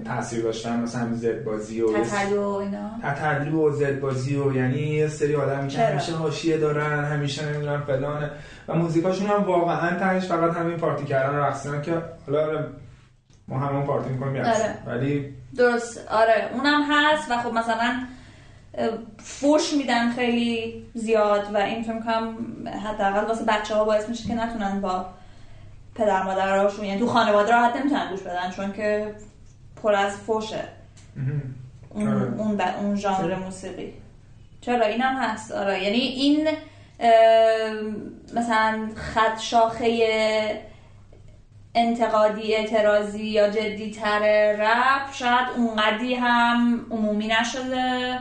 تاثیر 0.06 0.43
داشتن 0.43 0.80
مثلا 0.80 1.01
همین 1.01 1.15
زد 1.15 1.43
بازی 1.43 1.82
و 1.82 2.04
تتلو 2.04 2.43
و 2.43 2.56
اینا. 2.56 3.67
و 3.67 3.71
زد 3.71 3.99
بازی 3.99 4.36
و 4.36 4.56
یعنی 4.56 4.78
یه 4.78 5.08
سری 5.08 5.36
آدمی 5.36 5.67
که؟ 5.67 5.80
همیشه 5.80 6.13
حاشیه 6.15 6.58
دارن 6.58 7.06
همیشه 7.06 7.45
نمی‌دونم 7.45 7.84
فلانه. 7.88 8.32
و 8.67 8.75
موزیکاشون 8.75 9.28
هم 9.28 9.43
واقعا 9.43 9.99
تهش 9.99 10.25
فقط 10.25 10.58
همین 10.58 10.78
پارتی 10.78 11.06
کردن 11.06 11.36
و 11.36 11.39
رقصیدن 11.39 11.82
که 11.82 12.01
حالا 12.28 12.45
آره، 12.45 12.67
ما 13.47 13.60
همون 13.60 13.86
پارتی 13.86 14.10
می‌کنیم 14.10 14.41
آره. 14.41 14.78
ولی 14.86 15.34
درست. 15.58 16.08
آره. 16.08 16.49
اونم 16.54 16.82
هست 16.89 17.32
و 17.32 17.38
خب 17.38 17.54
مثلا 17.54 17.93
فوش 19.17 19.73
میدن 19.73 20.12
خیلی 20.12 20.84
زیاد 20.93 21.47
و 21.54 21.58
این 21.58 21.84
فکر 21.84 21.99
کنم 21.99 22.38
حداقل 22.86 23.28
واسه 23.28 23.45
بچه 23.45 23.75
ها 23.75 23.86
باعث 23.86 24.10
میشه 24.10 24.28
که 24.28 24.36
نتونن 24.36 24.82
با 24.82 25.06
پدر 25.95 26.23
مادرهاشون 26.23 26.86
یعنی 26.86 26.99
تو 26.99 27.08
خانواده 27.08 27.51
راحت 27.51 27.75
نمی‌تونن 27.75 28.10
گوش 28.12 28.21
بدن 28.21 28.51
چون 28.56 28.73
که 28.73 29.15
پر 29.84 29.94
از 29.94 30.18
فوشه. 30.18 30.64
اون 31.90 32.08
آره. 32.08 32.34
اون, 32.38 32.62
اون 32.62 32.96
ژانر 32.96 33.36
موسیقی. 33.36 33.94
چرا؟ 34.62 34.86
اینم 34.86 35.16
هست. 35.16 35.52
آره. 35.52 35.84
یعنی 35.84 35.98
این 35.98 36.48
مثلا 38.34 38.90
خط 38.96 39.40
شاخه 39.40 40.62
انتقادی 41.76 42.56
اعتراضی 42.56 43.24
یا 43.24 43.50
جدی 43.50 43.92
تر 43.92 44.52
رپ 44.52 45.14
شاید 45.14 45.48
اونقدی 45.58 46.16
هم 46.16 46.86
عمومی 46.92 47.28
نشده. 47.28 48.20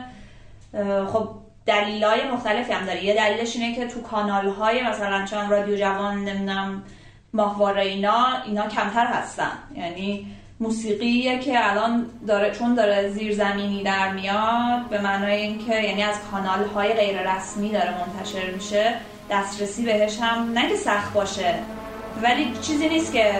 خب 1.13 1.29
دلیل 1.65 2.03
های 2.03 2.31
مختلفی 2.31 2.71
هم 2.71 2.85
داره. 2.85 3.03
یه 3.03 3.15
دلیلش 3.15 3.55
اینه 3.55 3.75
که 3.75 3.87
تو 3.87 4.01
کانال 4.01 4.49
های 4.49 4.83
مثلا 4.83 5.25
چون 5.25 5.49
رادیو 5.49 5.77
جوان 5.77 6.25
نمی‌دونم 6.25 6.83
ماهواره 7.33 7.81
اینا 7.81 8.25
اینا 8.45 8.67
کمتر 8.67 9.05
هستن. 9.05 9.51
یعنی 9.75 10.34
موسیقیه 10.59 11.39
که 11.39 11.71
الان 11.71 12.05
داره 12.27 12.51
چون 12.51 12.75
داره 12.75 13.09
زیرزمینی 13.09 13.83
در 13.83 14.13
میاد 14.13 14.89
به 14.89 15.01
معنای 15.01 15.41
اینکه 15.41 15.81
یعنی 15.81 16.03
از 16.03 16.15
کانال 16.31 16.67
های 16.75 16.93
غیر 16.93 17.35
رسمی 17.35 17.69
داره 17.69 17.93
منتشر 17.97 18.51
میشه 18.51 18.93
دسترسی 19.31 19.83
بهش 19.85 20.17
هم 20.19 20.51
نه 20.53 20.69
که 20.69 20.75
سخت 20.75 21.13
باشه 21.13 21.55
ولی 22.23 22.53
چیزی 22.61 22.89
نیست 22.89 23.13
که 23.13 23.33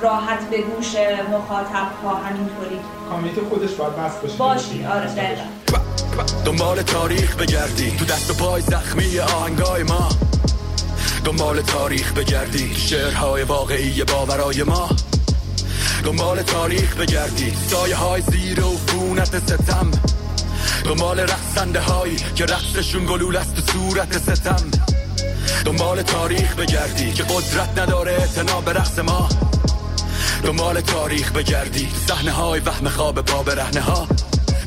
راحت 0.00 0.50
به 0.50 0.62
گوش 0.62 0.96
مخاطب 1.32 1.88
ها 2.04 2.14
همینطوری. 2.14 2.80
کامیت 3.10 3.40
خودش 3.48 3.70
باید 3.70 3.96
بس 3.96 4.16
باشه. 4.16 4.36
باشی. 4.36 4.84
آره 4.84 5.14
دقیقا 5.14 5.42
دنبال 6.44 6.82
تاریخ 6.82 7.36
بگردی. 7.36 7.90
تو 7.90 8.04
دست 8.04 8.30
و 8.30 8.44
پای 8.44 8.62
زخمی 8.62 9.18
آهنگای 9.20 9.82
ما. 9.82 10.08
دنبال 11.24 11.60
تاریخ 11.60 12.12
بگردی. 12.12 12.74
شعرهای 12.74 13.42
واقعی 13.42 14.04
باورای 14.04 14.62
ما. 14.62 14.88
دنبال 16.04 16.42
تاریخ 16.42 16.96
بگردی. 16.96 17.52
سایه 17.70 17.96
های 17.96 18.22
زیر 18.22 18.60
و 18.60 18.76
فونت 18.86 19.38
ستم. 19.38 19.90
دنبال 20.84 21.20
رقصنده 21.20 21.80
هایی 21.80 22.16
که 22.34 22.44
رقصشون 22.44 23.06
گلول 23.06 23.36
است 23.36 23.54
تو 23.54 23.72
صورت 23.72 24.18
ستم. 24.18 24.70
دنبال 25.64 26.02
تاریخ 26.02 26.56
بگردی 26.56 27.12
که 27.12 27.22
قدرت 27.22 27.78
نداره 27.78 28.12
اعتنا 28.12 28.60
به 28.60 28.72
رقص 28.72 28.98
ما. 28.98 29.28
دنبال 30.42 30.80
تاریخ 30.80 31.32
بگردی 31.32 31.88
صحنه 32.08 32.30
های 32.30 32.60
وهم 32.60 32.88
خواب 32.88 33.20
پا 33.20 33.42
برهنه 33.42 33.80
ها 33.80 34.06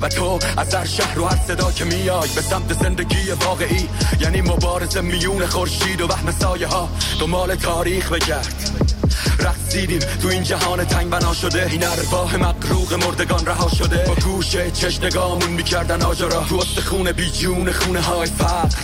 و 0.02 0.08
تو 0.08 0.40
از 0.58 0.76
هر 0.76 0.86
شهر 0.86 1.20
و 1.20 1.26
هر 1.26 1.38
صدا 1.48 1.72
که 1.72 1.86
میای 1.86 2.30
به 2.36 2.42
سمت 2.42 2.74
زندگی 2.74 3.32
واقعی 3.32 3.90
یعنی 4.20 4.42
مبارزه 4.42 5.02
میون 5.02 5.46
خورشید 5.46 6.02
و 6.02 6.08
وهم 6.08 6.32
سایه 6.32 6.68
ها 6.68 6.90
دنبال 7.20 7.56
تاریخ 7.56 8.12
بگرد. 8.12 8.75
رقصیدیم 9.40 10.00
تو 10.00 10.28
این 10.28 10.44
جهان 10.44 10.86
تنگ 10.86 11.10
بنا 11.10 11.34
شده. 11.34 11.68
این 11.72 11.84
ارواح 11.84 12.36
مقروق 12.36 12.94
مردگان 12.94 13.46
رها 13.46 13.70
شده. 13.70 13.98
با 13.98 14.16
گوشه 14.16 14.72
چش 14.72 15.00
نگامون 15.04 15.50
می‌کردن 15.50 16.02
آجرا. 16.02 16.44
تو 16.50 16.82
خونه 16.82 17.14
بی 17.14 17.32
جون 17.32 17.72
خونه 17.72 18.02
های 18.02 18.28
فقر. 18.28 18.78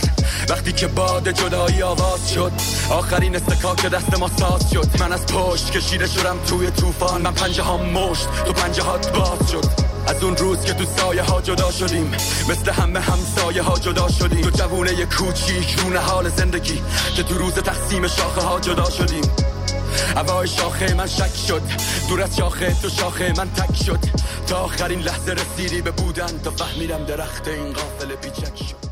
وقتی 0.48 0.72
که 0.72 0.86
باد 0.86 1.30
جدایی 1.30 1.82
آواز 1.82 2.32
شد 2.32 2.52
آخرین 2.90 3.36
استکاک 3.36 3.86
دست 3.86 4.18
ما 4.18 4.30
ساز 4.38 4.70
شد. 4.70 4.88
من 5.00 5.12
از 5.12 5.26
پشت 5.26 5.70
کشیده 5.70 6.06
شدم 6.06 6.36
توی 6.46 6.70
طوفان. 6.70 7.22
من 7.22 7.34
پنجه 7.34 7.62
ها 7.62 7.76
مشت 7.76 8.26
تو 8.46 8.52
پنجه 8.52 8.82
هات 8.82 9.12
باز 9.12 9.50
شد. 9.50 9.64
از 10.06 10.22
اون 10.22 10.36
روز 10.36 10.60
که 10.64 10.72
تو 10.72 10.84
سایه 10.96 11.22
ها 11.22 11.40
جدا 11.40 11.70
شدیم 11.70 12.12
مثل 12.48 12.70
همه 12.70 13.00
همسایه 13.00 13.62
ها 13.62 13.78
جدا 13.78 14.08
شدیم. 14.08 14.40
تو 14.40 14.50
جوونه 14.50 15.06
کوچیک 15.06 15.78
رونه 15.78 15.98
حال 15.98 16.28
زندگی 16.28 16.82
که 17.16 17.22
تو 17.22 17.38
روز 17.38 17.54
تقسیم 17.54 18.08
شاخه 18.08 18.40
ها 18.40 18.60
جدا 18.60 18.90
شدیم. 18.90 19.22
هوای 20.16 20.48
شاخه 20.48 20.94
من 20.94 21.06
شک 21.06 21.36
شد. 21.48 21.62
دور 22.08 22.22
از 22.22 22.36
شاخه 22.36 22.76
تو 22.82 22.88
شاخه 22.88 23.32
من 23.36 23.50
تک 23.50 23.84
شد. 23.84 23.98
تا 24.46 24.58
آخرین 24.58 25.00
لحظه 25.00 25.32
رسیدی 25.32 25.82
به 25.82 25.90
بودن 25.90 26.38
تا 26.44 26.50
فهمیدم 26.50 27.04
درخت 27.04 27.48
این 27.48 27.72
قافل 27.72 28.14
بیچک 28.16 28.56
شد. 28.56 28.91